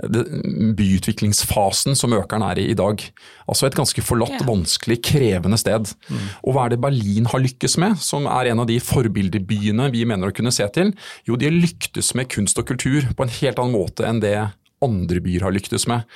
byutviklingsfasen 0.00 1.92
som 1.98 2.14
Økeren 2.16 2.44
er 2.46 2.56
i 2.62 2.70
i 2.72 2.76
dag. 2.78 3.02
Altså 3.50 3.66
et 3.66 3.76
ganske 3.76 4.00
forlatt, 4.04 4.40
vanskelig, 4.48 4.96
krevende 5.04 5.58
sted. 5.60 5.92
Mm. 6.08 6.22
Og 6.46 6.56
hva 6.56 6.64
er 6.64 6.70
det 6.72 6.80
Berlin 6.80 7.28
har 7.28 7.42
lykkes 7.44 7.76
med, 7.82 7.98
som 8.00 8.24
er 8.30 8.48
en 8.48 8.62
av 8.64 8.70
de 8.70 8.78
forbildebyene 8.80 9.90
vi 9.92 10.06
mener 10.08 10.30
å 10.30 10.36
kunne 10.36 10.54
se 10.54 10.64
til? 10.72 10.94
Jo, 11.28 11.36
de 11.36 11.50
har 11.50 11.56
lyktes 11.56 12.14
med 12.16 12.30
kunst 12.32 12.56
og 12.62 12.70
kultur 12.70 13.10
på 13.12 13.26
en 13.26 13.36
helt 13.42 13.60
annen 13.60 13.76
måte 13.76 14.08
enn 14.08 14.24
det 14.24 14.38
andre 14.80 15.20
byer 15.20 15.44
har 15.44 15.52
lyktes 15.52 15.84
med. 15.90 16.08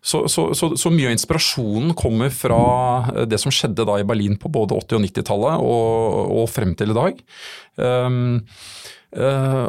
Så, 0.00 0.22
så, 0.32 0.54
så, 0.56 0.90
mye 0.92 1.10
av 1.10 1.14
inspirasjonen 1.14 1.92
kommer 1.98 2.32
fra 2.32 2.60
eh, 3.12 3.26
det 3.28 3.40
som 3.42 3.52
skjedde 3.52 3.84
da 3.88 3.98
i 4.00 4.06
Berlin 4.08 4.38
på 4.40 4.48
både 4.52 4.78
80- 4.78 4.96
og 4.96 5.04
90-tallet 5.04 5.64
og, 5.66 6.20
og, 6.38 6.46
frem 6.48 6.72
til 6.78 6.94
i 6.94 6.96
dag. 6.96 7.20
Um, 7.76 8.38
uh, 9.12 9.68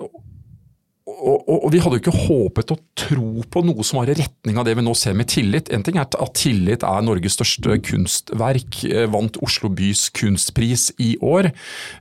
og, 1.11 1.47
og, 1.47 1.67
vi 1.73 1.79
hadde 1.81 1.97
jo 1.97 2.01
ikke 2.01 2.23
håpet 2.27 2.71
å 2.73 2.77
tro 2.97 3.43
på 3.51 3.63
noe 3.65 3.83
som 3.85 3.99
var 3.99 4.11
i 4.11 4.15
retning 4.17 4.57
av 4.59 4.65
det 4.67 4.75
vi 4.77 4.83
nå 4.85 4.93
ser 4.97 5.15
med 5.17 5.29
tillit. 5.31 5.69
En 5.73 5.83
ting 5.85 5.99
er 5.99 6.07
at 6.07 6.33
tillit 6.37 6.85
er 6.87 7.05
Norges 7.05 7.37
største 7.37 7.77
kunstverk. 7.85 8.79
Eh, 8.87 9.07
vant 9.11 9.39
Oslo 9.43 9.71
bys 9.73 10.07
kunstpris 10.17 10.89
i 11.01 11.13
år. 11.21 11.51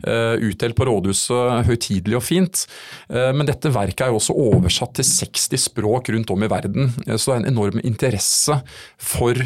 Uh, 0.05 0.37
utdelt 0.51 0.77
på 0.79 0.87
rådhuset 0.89 1.67
høytidelig 1.69 2.19
og 2.19 2.25
fint. 2.25 2.65
Uh, 3.13 3.31
men 3.37 3.49
dette 3.49 3.73
verket 3.75 4.07
er 4.07 4.13
jo 4.13 4.21
også 4.21 4.37
oversatt 4.37 4.97
til 4.99 5.09
60 5.09 5.65
språk 5.69 6.11
rundt 6.15 6.33
om 6.33 6.47
i 6.47 6.51
verden. 6.51 6.91
Så 7.11 7.31
det 7.31 7.37
er 7.37 7.41
en 7.43 7.51
enorm 7.53 7.81
interesse 7.85 8.57
for 9.01 9.39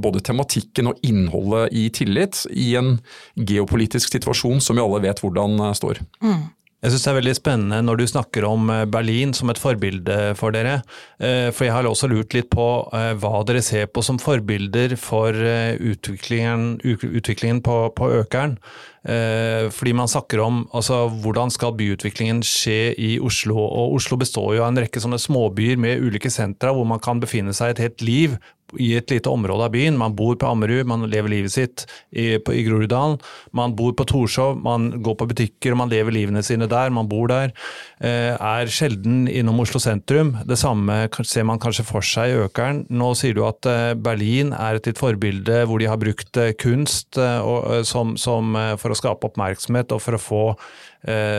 både 0.00 0.22
tematikken 0.24 0.90
og 0.90 1.00
innholdet 1.06 1.74
i 1.76 1.86
tillit 1.94 2.44
i 2.50 2.72
en 2.78 2.94
geopolitisk 3.36 4.12
situasjon 4.12 4.62
som 4.64 4.78
vi 4.78 4.84
alle 4.84 5.02
vet 5.04 5.22
hvordan 5.22 5.60
står. 5.76 6.02
Mm. 6.24 6.48
Jeg 6.80 6.94
syns 6.94 7.02
det 7.04 7.10
er 7.10 7.16
veldig 7.18 7.32
spennende 7.36 7.78
når 7.84 7.98
du 8.00 8.06
snakker 8.08 8.44
om 8.48 8.70
eh, 8.72 8.86
Berlin 8.88 9.34
som 9.36 9.50
et 9.52 9.60
forbilde 9.60 10.14
for 10.38 10.54
dere. 10.56 10.78
Eh, 11.20 11.50
for 11.52 11.66
jeg 11.66 11.74
har 11.74 11.84
også 11.84 12.08
lurt 12.08 12.32
litt 12.32 12.48
på 12.52 12.68
eh, 12.96 13.10
hva 13.20 13.42
dere 13.44 13.60
ser 13.64 13.90
på 13.92 14.00
som 14.04 14.20
forbilder 14.20 14.96
for 15.00 15.36
utviklingen, 15.36 16.78
utviklingen 16.80 17.60
på, 17.64 17.82
på, 17.96 18.08
Økeren. 18.20 18.56
Fordi 19.00 19.92
man 19.96 20.10
snakker 20.12 20.42
om 20.44 20.58
altså, 20.76 21.06
hvordan 21.22 21.48
skal 21.52 21.72
byutviklingen 21.78 22.42
skje 22.44 22.92
i 23.00 23.14
Oslo. 23.24 23.56
Og 23.56 23.94
Oslo 23.96 24.18
består 24.20 24.58
jo 24.58 24.64
av 24.64 24.74
en 24.74 24.80
rekke 24.82 25.00
sånne 25.00 25.16
småbyer 25.20 25.80
med 25.80 26.04
ulike 26.04 26.28
sentra 26.32 26.74
hvor 26.76 26.84
man 26.88 27.00
kan 27.00 27.22
befinne 27.22 27.54
seg 27.56 27.72
et 27.72 27.84
helt 27.86 28.04
liv 28.04 28.36
i 28.78 28.92
et 28.98 29.10
lite 29.10 29.30
område 29.30 29.66
av 29.66 29.74
byen. 29.74 29.98
Man 29.98 30.14
bor 30.18 30.36
på 30.38 30.48
Ammerud, 30.50 30.86
man 30.88 31.06
lever 31.10 31.32
livet 31.32 31.54
sitt 31.54 31.86
i, 32.10 32.38
på, 32.38 32.54
i 32.54 32.64
Groruddalen. 32.66 33.18
Man 33.56 33.74
bor 33.78 33.94
på 33.98 34.06
Torshov, 34.08 34.58
man 34.62 34.90
går 35.02 35.16
på 35.20 35.28
butikker 35.32 35.74
og 35.74 35.82
man 35.82 35.92
lever 35.92 36.14
livene 36.14 36.42
sine 36.46 36.68
der. 36.70 36.92
Man 36.94 37.08
bor 37.10 37.30
der. 37.30 37.54
Eh, 37.98 38.34
er 38.34 38.70
sjelden 38.72 39.26
innom 39.30 39.60
Oslo 39.64 39.80
sentrum. 39.82 40.34
Det 40.46 40.58
samme 40.60 41.02
ser 41.26 41.46
man 41.48 41.62
kanskje 41.62 41.86
for 41.88 42.06
seg 42.06 42.34
i 42.34 42.38
Økeren. 42.46 42.84
Nå 42.90 43.12
sier 43.18 43.36
du 43.36 43.44
at 43.48 43.66
eh, 43.70 43.94
Berlin 43.98 44.54
er 44.56 44.78
et 44.78 44.86
ditt 44.86 45.00
forbilde 45.00 45.64
hvor 45.68 45.82
de 45.82 45.90
har 45.90 46.00
brukt 46.00 46.40
eh, 46.40 46.54
kunst 46.60 47.18
eh, 47.20 47.40
og, 47.40 47.66
eh, 47.74 47.82
som, 47.88 48.16
som, 48.20 48.54
eh, 48.58 48.76
for 48.80 48.92
å 48.92 48.98
skape 48.98 49.30
oppmerksomhet 49.30 49.96
og 49.96 50.04
for 50.04 50.16
å 50.16 50.22
få 50.22 50.44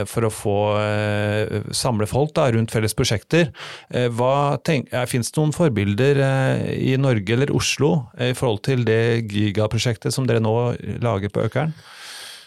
for 0.09 0.25
å 0.25 0.31
få 0.33 0.57
eh, 0.81 1.69
samle 1.75 2.07
folk 2.09 2.33
da, 2.37 2.47
rundt 2.53 2.73
felles 2.73 2.95
prosjekter. 2.97 3.51
Eh, 3.93 4.09
Fins 5.11 5.31
det 5.31 5.37
noen 5.39 5.55
forbilder 5.55 6.21
i 6.73 6.95
Norge 6.97 7.35
eller 7.35 7.53
Oslo 7.55 8.07
i 8.19 8.33
forhold 8.37 8.63
til 8.67 8.85
det 8.87 9.27
gigaprosjektet 9.31 10.13
som 10.13 10.27
dere 10.29 10.43
nå 10.43 10.55
lager 11.03 11.33
på 11.33 11.45
Økeren? 11.45 11.75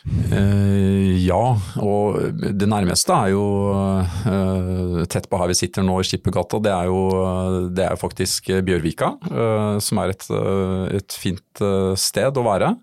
Uh, 0.04 1.16
ja, 1.16 1.54
og 1.80 2.18
det 2.44 2.66
nærmeste 2.68 3.14
er 3.16 3.30
jo 3.32 3.44
uh, 3.72 4.98
tett 5.08 5.30
på 5.30 5.38
her 5.40 5.48
vi 5.48 5.56
sitter 5.56 5.86
nå 5.86 5.96
i 6.00 6.04
Skippergata. 6.04 6.60
Det 6.60 6.72
er 6.74 6.90
jo 6.90 6.98
det 7.74 7.86
er 7.86 8.00
faktisk 8.00 8.50
Bjørvika, 8.66 9.14
uh, 9.30 9.80
som 9.80 10.02
er 10.02 10.12
et, 10.12 10.28
et, 11.00 11.16
fint 11.16 11.64
sted 12.00 12.36
å 12.36 12.44
være. 12.44 12.74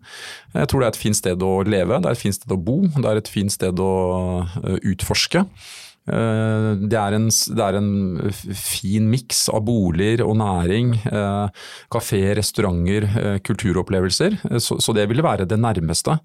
Jeg 0.55 0.71
tror 0.71 0.81
det 0.81 0.89
er 0.89 0.95
et 0.95 1.03
fint 1.03 1.19
sted 1.19 1.45
å 1.45 1.53
leve, 1.67 2.01
det 2.01 2.09
er 2.09 2.17
et 2.17 2.25
fint 2.25 2.39
sted 2.39 2.55
å 2.55 2.59
bo, 2.59 2.81
det 2.89 3.05
er 3.05 3.21
et 3.21 3.31
fint 3.31 3.53
sted 3.53 3.79
å 3.83 3.93
utforske. 4.81 5.45
Eh, 6.09 6.69
det 6.89 6.97
er 6.97 7.13
en, 7.13 7.27
det 7.29 7.61
er 7.61 7.77
en 7.77 7.91
fin 8.57 9.05
miks 9.11 9.43
av 9.53 9.61
boliger 9.67 10.23
og 10.25 10.33
næring. 10.41 10.95
Eh, 11.05 11.67
kafé, 11.93 12.23
restauranter, 12.37 13.05
eh, 13.21 13.37
kulturopplevelser. 13.45 14.39
Så, 14.57 14.79
så, 14.81 14.95
det 14.97 15.07
ville 15.11 15.25
være 15.25 15.45
det 15.49 15.59
nærmeste. 15.61 16.17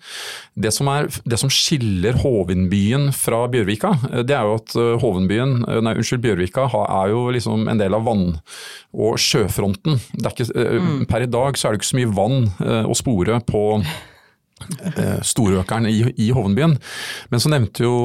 Det 0.57 0.73
som, 0.73 0.89
er, 0.93 1.11
det 1.29 1.41
som 1.43 1.53
skiller 1.53 2.17
Hovinbyen 2.23 3.11
fra 3.17 3.45
Bjørvika, 3.53 3.93
det 4.25 4.37
er 4.37 4.49
jo 4.49 4.57
at 4.57 4.77
Hovinbyen, 5.03 5.59
nei, 5.85 5.95
unnskyld, 5.95 6.25
Bjørvika 6.25 6.67
er 6.87 7.12
jo 7.12 7.27
liksom 7.35 7.69
en 7.71 7.81
del 7.81 7.97
av 7.97 8.07
vann- 8.07 8.39
og 8.97 9.21
sjøfronten. 9.21 10.01
Ikke, 10.23 10.47
mm. 10.49 11.07
Per 11.11 11.25
i 11.27 11.31
dag 11.31 11.59
så 11.59 11.69
er 11.69 11.75
det 11.75 11.83
ikke 11.83 11.93
så 11.93 11.99
mye 12.01 12.15
vann 12.17 12.47
å 12.89 12.97
spore 12.97 13.41
på 13.47 13.65
storøkeren 15.27 15.88
i, 15.90 15.99
i 16.16 16.31
Hovenbyen. 16.35 16.77
Men 17.33 17.42
så 17.42 17.53
nevnte 17.53 17.85
jo 17.85 17.97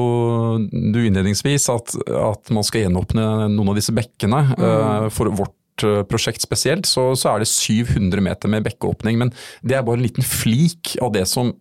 du 0.68 1.00
innledningsvis 1.00 1.68
at, 1.72 1.96
at 2.12 2.52
man 2.54 2.66
skal 2.66 2.86
gjenåpne 2.86 3.48
noen 3.54 3.72
av 3.72 3.78
disse 3.78 3.94
bekkene. 3.96 4.44
Mm. 4.52 4.62
Uh, 4.62 5.06
for 5.14 5.32
vårt 5.42 5.86
uh, 5.86 6.02
prosjekt 6.08 6.44
spesielt, 6.44 6.88
så, 6.88 7.12
så, 7.18 7.32
er 7.32 7.42
det 7.42 7.50
700 7.50 8.24
meter 8.24 8.52
med 8.52 8.66
bekkeåpning. 8.68 9.18
Men 9.22 9.32
det 9.64 9.78
er 9.78 9.86
bare 9.86 10.00
en 10.00 10.06
liten 10.06 10.26
flik 10.26 10.94
av 11.02 11.14
det 11.16 11.24
som 11.30 11.54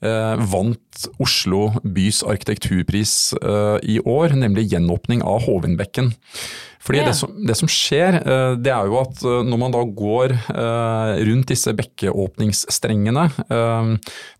eh, 0.00 0.40
vant 0.50 1.06
Oslo 1.22 1.70
bys 1.84 2.22
arkitekturpris 2.28 3.14
i 3.86 4.00
år, 4.00 4.34
nemlig 4.36 4.66
gjenåpning 4.72 5.22
av 5.24 5.44
Hovenbekken. 5.46 6.10
Fordi 6.80 7.02
ja. 7.02 7.06
det, 7.10 7.14
som, 7.18 7.32
det, 7.46 7.54
som, 7.58 7.68
skjer, 7.68 8.16
eh, 8.20 8.54
det 8.56 8.72
er 8.72 8.88
jo 8.88 8.96
at 9.02 9.20
eh, 9.20 9.42
når 9.44 9.60
man 9.60 9.74
da 9.74 9.82
går 9.84 10.32
eh, 10.32 11.12
rundt 11.28 11.52
disse 11.52 11.74
bekkeåpningsstrengene, 11.76 13.26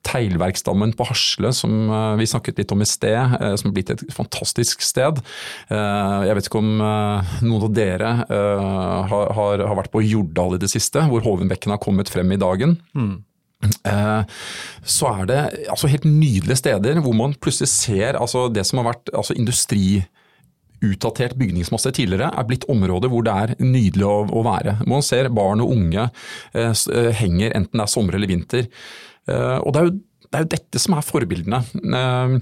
Teglverksdammen 0.07 0.94
på 0.96 1.05
Hasle 1.11 1.50
som 1.55 1.90
vi 2.16 2.26
snakket 2.29 2.62
litt 2.62 2.72
om 2.72 2.81
i 2.81 2.88
sted, 2.88 3.35
som 3.61 3.68
er 3.68 3.74
blitt 3.76 3.92
et 3.92 4.03
fantastisk 4.14 4.81
sted. 4.85 5.18
Jeg 5.68 6.37
vet 6.37 6.48
ikke 6.48 6.62
om 6.62 6.70
noen 6.81 7.66
av 7.66 7.74
dere 7.76 8.12
har, 8.31 9.33
har, 9.37 9.64
har 9.66 9.79
vært 9.83 9.92
på 9.92 10.03
Jordal 10.07 10.57
i 10.57 10.62
det 10.62 10.70
siste, 10.72 11.05
hvor 11.11 11.24
Hovenbekken 11.26 11.74
har 11.74 11.83
kommet 11.83 12.12
frem 12.12 12.33
i 12.33 12.40
dagen. 12.40 12.79
Mm 12.96 13.18
så 14.88 15.11
er 15.11 15.26
det 15.29 15.40
altså 15.68 15.90
helt 15.92 16.07
nydelige 16.09 16.57
steder 16.57 17.00
hvor 17.05 17.12
man 17.12 17.35
plutselig 17.37 17.68
ser 17.68 18.16
altså 18.16 18.46
det 18.48 18.64
som 18.64 18.81
har 18.81 18.87
vært 18.94 19.11
altså 19.12 19.37
industri 19.37 20.00
utdatert 20.84 21.36
bygningsmasse 21.40 21.92
tidligere, 21.96 22.30
er 22.32 22.46
blitt 22.48 22.66
områder 22.72 23.12
hvor 23.12 23.24
det 23.26 23.34
er 23.34 23.56
nydelig 23.62 24.06
å, 24.06 24.18
å 24.26 24.44
være. 24.46 24.78
Man 24.90 25.04
ser 25.06 25.30
barn 25.34 25.62
og 25.64 25.74
unge 25.76 26.06
eh, 26.54 26.70
eh, 26.72 27.10
henger 27.20 27.56
enten 27.56 27.80
det 27.80 27.86
er 27.86 27.92
sommer 27.92 28.16
eller 28.16 28.30
vinter. 28.30 28.70
Eh, 29.28 29.58
og 29.58 29.74
det 29.74 29.82
er 29.82 29.90
jo 29.90 29.98
det 30.30 30.38
er 30.38 30.44
jo 30.44 30.50
dette 30.52 30.78
som 30.78 30.94
er 30.94 31.02
forbildene. 31.02 31.58
Eh, 31.98 32.34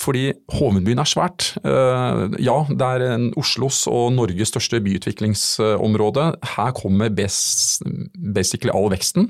fordi 0.00 0.22
Hovenbyen 0.56 1.02
er 1.02 1.08
svært. 1.10 1.50
Eh, 1.60 2.22
ja, 2.40 2.54
det 2.70 2.88
er 2.88 3.26
Oslos 3.36 3.82
og 3.90 4.14
Norges 4.16 4.48
største 4.54 4.80
byutviklingsområde. 4.80 6.30
Her 6.54 6.72
kommer 6.78 7.12
basically 7.12 8.72
all 8.72 8.88
veksten. 8.94 9.28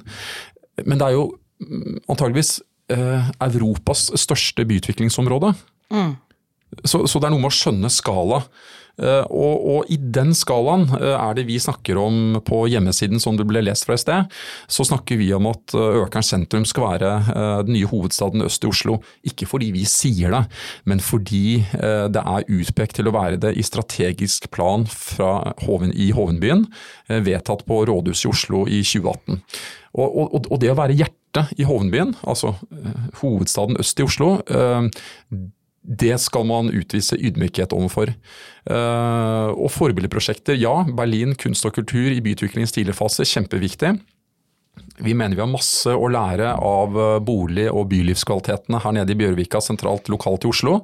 Men 0.87 1.03
det 1.03 1.09
er 1.09 1.17
jo 1.17 1.27
mm, 1.59 2.05
antageligvis 2.07 2.61
Europas 2.95 4.11
største 4.21 4.63
byutviklingsområde. 4.69 5.55
Mm. 5.91 6.15
Så, 6.83 7.05
så, 7.07 7.21
det 7.21 7.29
er 7.29 7.35
noe 7.37 7.45
med 7.45 7.53
å 7.53 7.59
skjønne 7.59 7.93
skala. 7.93 8.43
Uh, 8.95 9.27
og, 9.27 9.55
og, 9.67 9.89
i 9.91 9.97
den 9.99 10.31
skalaen 10.39 10.85
uh, 10.93 11.17
er 11.17 11.35
det 11.35 11.49
vi 11.49 11.57
snakker 11.59 11.99
om 11.99 12.37
på 12.47 12.61
hjemmesiden 12.71 13.19
som 13.19 13.35
det 13.35 13.47
ble 13.51 13.65
lest 13.65 13.89
fra 13.89 13.97
i 13.99 14.03
sted. 14.03 14.37
Så 14.71 14.87
snakker 14.87 15.19
vi 15.19 15.33
om 15.35 15.49
at 15.51 15.75
uh, 15.75 16.05
Økern 16.05 16.23
sentrum 16.23 16.67
skal 16.69 16.87
være 16.93 17.11
den 17.67 17.75
nye 17.75 17.89
hovedstaden 17.91 18.45
øst 18.47 18.63
i 18.65 18.71
Oslo. 18.71 19.01
Ikke 19.27 19.49
fordi 19.51 19.73
vi 19.75 19.83
sier 19.89 20.31
det, 20.35 20.43
men 20.89 21.03
fordi 21.03 21.65
det 21.75 22.21
er 22.21 22.47
utpekt 22.53 22.97
til 22.99 23.09
å 23.09 23.15
være 23.15 23.39
det 23.41 23.53
i 23.59 23.65
strategisk 23.67 24.47
plan 24.55 24.87
Hoven, 25.65 25.93
i 25.93 26.11
Hovenbyen, 26.15 26.65
vedtatt 27.09 27.65
på 27.69 27.81
rådhuset 27.89 28.27
i 28.27 28.31
Oslo 28.31 28.63
i 28.69 28.81
2018. 28.87 29.41
Og, 29.95 30.19
og, 30.23 30.49
og 30.51 30.63
det 30.63 30.73
å 30.73 30.79
være 30.79 30.97
hjertet 30.99 31.55
i 31.59 31.67
Hovenbyen, 31.69 32.15
altså 32.23 32.55
hovedstaden 33.21 33.81
øst 33.83 34.01
i 34.01 34.07
Oslo, 34.07 34.37
det 35.85 36.17
skal 36.23 36.47
man 36.49 36.73
utvise 36.73 37.19
ydmykhet 37.21 37.75
overfor. 37.77 38.13
Uh, 38.65 39.53
og 39.53 39.69
forbildeprosjekter, 39.75 40.57
ja. 40.57 40.73
Berlin 40.97 41.37
kunst 41.37 41.67
og 41.69 41.77
kultur 41.77 42.09
i 42.09 42.23
byutviklingens 42.25 42.73
tidlige 42.73 42.97
fase, 42.97 43.27
kjempeviktig. 43.29 43.93
Vi 45.05 45.15
mener 45.15 45.37
vi 45.37 45.43
har 45.43 45.51
masse 45.51 45.93
å 45.93 46.09
lære 46.11 46.53
av 46.63 46.97
eh, 46.99 47.21
bolig- 47.23 47.71
og 47.71 47.89
bylivskvalitetene 47.91 48.81
her 48.83 48.95
nede 48.95 49.15
i 49.15 49.19
Bjørvika, 49.19 49.61
sentralt 49.63 50.11
lokalt 50.11 50.47
i 50.47 50.51
Oslo. 50.51 50.81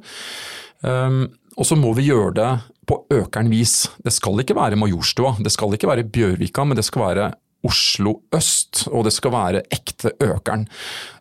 Um, 0.82 1.24
og 1.58 1.66
så 1.66 1.78
må 1.78 1.92
vi 1.98 2.08
gjøre 2.08 2.32
det 2.38 2.50
på 2.90 3.00
økeren 3.14 3.50
vis. 3.50 3.88
Det 4.02 4.12
skal 4.14 4.42
ikke 4.42 4.58
være 4.58 4.78
Majorstua, 4.78 5.36
det 5.42 5.52
skal 5.54 5.74
ikke 5.74 5.90
være 5.90 6.06
Bjørvika, 6.10 6.66
men 6.66 6.78
det 6.78 6.86
skal 6.86 7.06
være 7.06 7.30
Oslo 7.66 8.20
øst, 8.34 8.86
og 8.90 9.04
det 9.06 9.14
skal 9.14 9.34
være 9.34 9.64
ekte 9.74 10.14
økeren. 10.22 10.66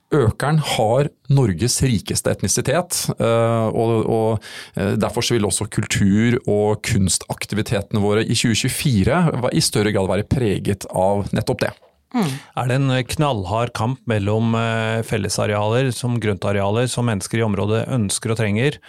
Økeren 0.09 0.57
har 0.65 1.11
Norges 1.29 1.75
rikeste 1.85 2.31
etnisitet, 2.33 2.97
eh, 3.19 3.67
og, 3.69 4.39
eh, 4.75 4.95
derfor 4.97 5.21
vil 5.29 5.45
også 5.45 5.69
kultur- 5.69 6.39
og 6.47 6.81
kunstaktivitetene 6.81 8.01
våre 8.01 8.23
i 8.25 8.33
2024 8.33 9.53
i 9.53 9.61
større 9.61 9.93
grad 9.93 10.09
være 10.09 10.27
preget 10.27 10.87
av 10.89 11.29
nettopp 11.31 11.59
det. 11.59 11.73
Mm. 12.15 12.39
Er 12.57 12.67
det 12.67 12.75
en 12.75 13.03
knallhard 13.03 13.71
kamp 13.73 13.99
mellom 14.07 14.55
eh, 14.55 15.03
fellesarealer 15.03 15.93
som 15.93 16.19
grøntarealer 16.19 16.89
som 16.89 17.05
mennesker 17.05 17.37
i 17.37 17.45
området 17.45 17.87
ønsker 17.87 18.31
og 18.31 18.37
trenger, 18.37 18.79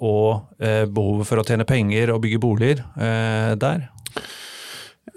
og 0.00 0.48
behovet 0.58 1.26
for 1.28 1.38
å 1.38 1.44
tjene 1.44 1.66
penger 1.68 2.10
og 2.10 2.22
bygge 2.22 2.40
boliger 2.40 2.82
der? 2.96 3.88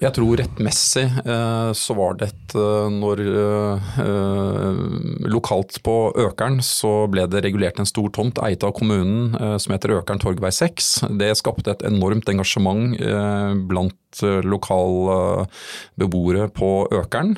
Jeg 0.01 0.15
tror 0.15 0.39
rettmessig 0.39 1.03
eh, 1.05 1.71
så 1.77 1.95
var 1.97 2.15
det 2.17 2.31
et 2.31 2.55
eh, 2.57 2.87
Når 2.95 3.19
eh, 3.21 3.91
lokalt 5.31 5.79
på 5.85 5.95
Økern 6.19 6.59
så 6.65 7.07
ble 7.11 7.25
det 7.31 7.41
regulert 7.45 7.79
en 7.81 7.89
stor 7.89 8.11
tomt 8.13 8.39
eid 8.43 8.63
av 8.67 8.75
kommunen 8.77 9.33
som 9.61 9.73
heter 9.73 9.95
Økern 9.97 10.21
Torgvei 10.21 10.51
6. 10.53 10.91
Det 11.19 11.31
skapte 11.39 11.73
et 11.73 11.85
enormt 11.87 12.29
engasjement 12.31 12.95
blant 13.69 13.97
lokale 14.43 15.45
beboere 15.95 16.49
på 16.51 16.69
Økern, 16.91 17.37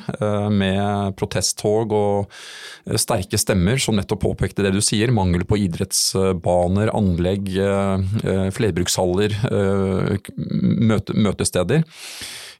med 0.50 1.14
protesttog 1.14 1.94
og 1.94 2.98
sterke 2.98 3.38
stemmer 3.38 3.78
som 3.78 3.94
nettopp 3.94 4.24
påpekte 4.24 4.66
det 4.66 4.74
du 4.74 4.80
sier. 4.82 5.14
Mangel 5.14 5.46
på 5.46 5.60
idrettsbaner, 5.62 6.90
anlegg, 6.90 7.52
flerbrukshaller, 8.58 9.38
møtesteder. 11.14 11.86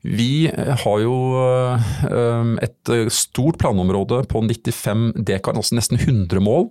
Vi 0.05 0.51
har 0.53 0.99
jo 1.01 1.15
eh, 1.41 2.49
et 2.67 2.91
stort 3.15 3.57
planområde 3.63 4.21
på 4.29 4.43
95 4.45 5.07
dekar, 5.25 5.57
altså 5.57 5.79
nesten 5.79 5.97
100 5.97 6.43
mål. 6.45 6.69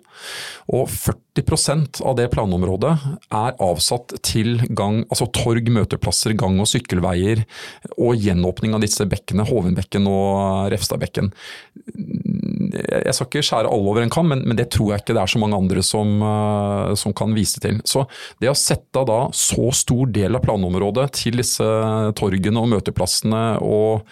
Og 0.69 0.85
40% 0.91 2.03
av 2.05 2.19
det 2.19 2.29
planområdet 2.35 2.93
er 3.33 3.57
avsatt 3.57 4.13
til 4.21 4.61
gang, 4.69 5.01
altså 5.09 5.31
torg, 5.33 5.65
møteplasser, 5.73 6.35
gang- 6.37 6.61
og 6.61 6.69
sykkelveier 6.69 7.41
og 7.97 8.21
gjenåpning 8.21 8.77
av 8.77 8.85
disse 8.85 9.07
bekkene, 9.09 9.47
Hovenbekken 9.49 10.05
og 10.11 10.69
Refstadbekken. 10.73 11.33
Jeg 12.73 13.13
skal 13.13 13.27
ikke 13.29 13.45
skjære 13.45 13.69
alle 13.69 13.91
over 13.91 14.01
en 14.01 14.11
kam, 14.13 14.29
men, 14.31 14.43
men, 14.47 14.57
det 14.57 14.69
tror 14.73 14.93
jeg 14.93 15.03
ikke 15.03 15.15
det 15.15 15.21
er 15.21 15.31
så 15.33 15.41
mange 15.41 15.59
andre 15.59 15.83
som, 15.85 16.13
eh, 16.25 16.93
som 16.99 17.15
kan 17.15 17.35
vise 17.37 17.61
til. 17.63 17.79
Så 17.85 18.05
det 18.41 18.49
å 18.51 18.57
sette 18.57 19.03
da 19.07 19.19
så 19.37 19.69
stor 19.75 20.09
del 20.13 20.37
av 20.37 20.45
planområdet 20.45 21.09
til 21.19 21.41
disse 21.41 21.67
torgene 22.17 22.63
og 22.63 22.71
møteplassene 22.73 23.43
og 23.63 24.07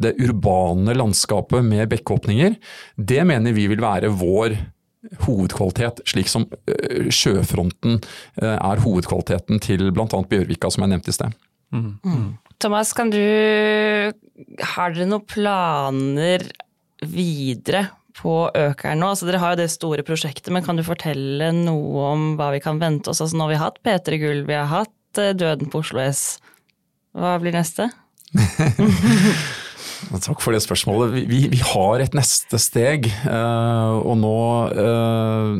det 0.00 0.16
urbane 0.22 0.94
landskapet 0.96 1.62
med 1.66 1.90
bekkeåpninger, 1.92 2.56
det 2.96 3.26
mener 3.26 3.54
vi 3.54 3.68
vil 3.70 3.82
være 3.82 4.10
vår 4.10 4.56
hovedkvalitet, 5.26 6.00
slik 6.08 6.30
som 6.32 6.46
øh, 6.48 7.10
sjøfronten 7.12 7.98
øh, 7.98 8.54
er 8.54 8.82
hovedkvaliteten 8.82 9.60
til 9.62 9.90
bl.a. 9.94 10.06
Bjørvika, 10.08 10.70
som 10.72 10.86
jeg 10.86 10.94
nevnte 10.94 11.12
i 11.12 11.16
sted. 11.18 11.36
Mm. 11.74 11.90
Mm. 12.06 12.26
Thomas, 12.62 12.92
kan 12.94 13.10
du 13.10 13.18
Har 14.62 14.92
dere 14.94 15.08
noen 15.08 15.26
planer 15.26 16.44
videre 17.02 17.88
på 18.18 18.34
Økeren 18.54 19.02
nå? 19.02 19.10
Altså, 19.12 19.28
dere 19.28 19.42
har 19.42 19.54
jo 19.54 19.62
det 19.64 19.72
store 19.74 20.04
prosjektet, 20.06 20.52
men 20.54 20.64
kan 20.66 20.78
du 20.78 20.84
fortelle 20.86 21.50
noe 21.56 22.06
om 22.12 22.30
hva 22.38 22.52
vi 22.54 22.62
kan 22.64 22.80
vente 22.82 23.10
oss? 23.10 23.22
Altså, 23.24 23.38
nå 23.38 23.48
har 23.48 23.54
vi 23.54 23.62
hatt 23.64 23.82
P3 23.86 24.20
Gull, 24.22 24.44
vi 24.48 24.58
har 24.58 24.70
hatt 24.70 25.22
øh, 25.22 25.34
Døden 25.34 25.72
på 25.72 25.82
Oslo 25.82 26.02
S. 26.04 26.24
Hva 27.14 27.36
blir 27.42 27.54
neste? 27.54 27.90
Takk 30.12 30.40
for 30.42 30.54
det 30.54 30.60
spørsmålet. 30.64 31.14
Vi, 31.28 31.38
vi 31.52 31.60
har 31.64 32.02
et 32.02 32.14
neste 32.16 32.58
steg. 32.62 33.06
Uh, 33.24 34.00
og 34.00 34.16
nå, 34.20 34.34
uh, 34.74 35.52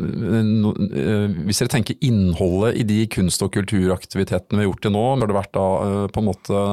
no, 0.45 0.73
uh, 0.75 1.29
Hvis 1.47 1.63
dere 1.63 1.73
tenker 1.73 1.99
innholdet 2.05 2.81
i 2.81 2.87
de 2.89 3.01
kunst- 3.13 3.45
og 3.45 3.53
kulturaktivitetene 3.57 4.61
vi 4.61 4.65
har 4.65 4.71
gjort 4.71 4.85
til 4.87 4.95
nå, 4.95 5.05
har 5.15 5.31
det 5.31 5.39
vært 5.39 5.55
da 5.57 5.67
på 6.15 6.23
en 6.23 6.29
måte 6.29 6.65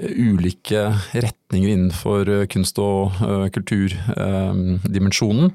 ulike 0.00 0.86
retninger 1.14 1.74
innenfor 1.74 2.30
kunst- 2.52 2.80
og 2.82 3.16
kulturdimensjonen. 3.54 5.50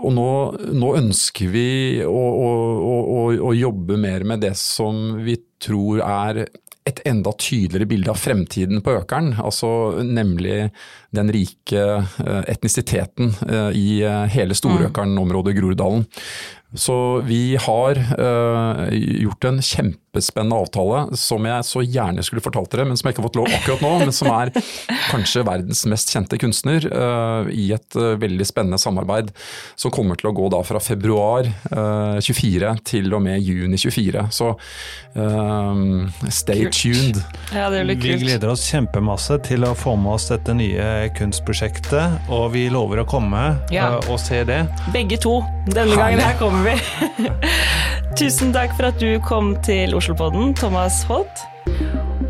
og 0.00 0.16
nå, 0.16 0.30
nå, 0.76 0.94
ønsker 1.00 1.52
vi 1.52 1.68
å, 2.04 2.10
å, 2.14 2.50
å, 2.80 3.20
å 3.50 3.54
jobbe 3.56 3.98
mer 4.00 4.26
med 4.28 4.42
det 4.44 4.56
som 4.58 5.20
vi 5.24 5.38
tror 5.60 6.02
er 6.04 6.44
enda 7.08 7.32
tydeligere 7.32 7.88
bilde 7.90 8.12
av 8.12 8.20
fremtiden 8.20 8.82
på 8.84 8.94
Økeren, 9.00 9.32
altså 9.40 10.00
nemlig 10.04 10.70
den 11.14 11.32
rike 11.32 11.82
eh, 12.00 12.42
etnisiteten 12.50 13.34
eh, 13.48 13.70
i 13.76 13.88
eh, 14.06 14.24
hele 14.34 14.56
Storøkeren-området 14.58 15.56
Groruddalen. 15.58 16.06
Så 16.74 17.20
vi 17.26 17.56
har 17.56 17.98
uh, 18.20 18.88
gjort 18.92 19.44
en 19.44 19.58
kjempespennende 19.58 20.54
avtale 20.54 21.16
som 21.18 21.46
jeg 21.46 21.66
så 21.66 21.82
gjerne 21.82 22.22
skulle 22.22 22.42
fortalt 22.44 22.70
dere, 22.70 22.84
men 22.86 22.98
som 22.98 23.08
jeg 23.08 23.16
ikke 23.16 23.24
har 23.24 23.26
fått 23.26 23.38
lov 23.40 23.54
akkurat 23.56 23.82
nå. 23.82 23.90
Men 24.04 24.14
som 24.14 24.30
er 24.30 24.52
kanskje 25.10 25.42
verdens 25.48 25.82
mest 25.90 26.14
kjente 26.14 26.38
kunstner 26.38 26.86
uh, 26.86 27.50
i 27.50 27.72
et 27.74 27.98
uh, 27.98 28.14
veldig 28.22 28.46
spennende 28.46 28.78
samarbeid. 28.78 29.32
Som 29.74 29.94
kommer 29.94 30.20
til 30.20 30.30
å 30.30 30.34
gå 30.36 30.46
da 30.54 30.62
fra 30.66 30.78
februar 30.82 31.48
24 31.70 32.70
til 32.86 33.14
og 33.14 33.22
med 33.24 33.40
juni 33.42 33.78
24. 33.80 34.22
Så 34.34 34.52
stay 36.30 36.66
kult. 36.66 36.76
tuned. 36.76 37.20
Ja, 37.54 37.68
det 37.72 37.82
blir 37.86 37.98
kult. 37.98 38.06
Vi 38.06 38.16
gleder 38.24 38.52
oss 38.52 38.64
kjempemasse 38.70 39.40
til 39.46 39.66
å 39.66 39.72
få 39.78 39.96
med 40.00 40.14
oss 40.16 40.28
dette 40.30 40.54
nye 40.56 41.10
kunstprosjektet, 41.16 42.30
og 42.30 42.50
vi 42.54 42.66
lover 42.72 43.02
å 43.02 43.06
komme 43.08 43.42
ja. 43.74 43.92
og 44.06 44.20
se 44.22 44.42
det. 44.48 44.62
Begge 44.94 45.18
to. 45.22 45.38
Denne 45.70 45.98
gangen 45.98 46.22
her 46.22 46.38
kommer 46.60 46.76
vi. 46.76 48.16
Tusen 48.18 48.52
takk 48.52 48.74
for 48.76 48.90
at 48.90 49.00
du 49.00 49.20
kom 49.24 49.54
til 49.64 49.94
Oslopodden, 49.96 50.54
Thomas 50.54 51.02
Holt. 51.08 51.44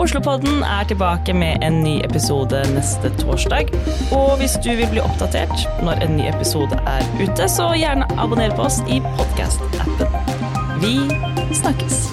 Oslopodden 0.00 0.62
er 0.62 0.84
tilbake 0.88 1.34
med 1.34 1.64
en 1.66 1.82
ny 1.82 1.98
episode 2.04 2.62
neste 2.74 3.10
torsdag. 3.20 3.72
Og 4.12 4.38
hvis 4.40 4.56
du 4.64 4.70
vil 4.70 4.88
bli 4.92 5.02
oppdatert 5.02 5.66
når 5.82 6.04
en 6.06 6.16
ny 6.20 6.28
episode 6.30 6.78
er 6.86 7.04
ute, 7.20 7.48
så 7.48 7.72
gjerne 7.76 8.08
abonner 8.18 8.54
på 8.56 8.68
oss 8.68 8.80
i 8.88 9.02
podkast-appen. 9.18 10.18
Vi 10.80 10.96
snakkes. 11.54 12.06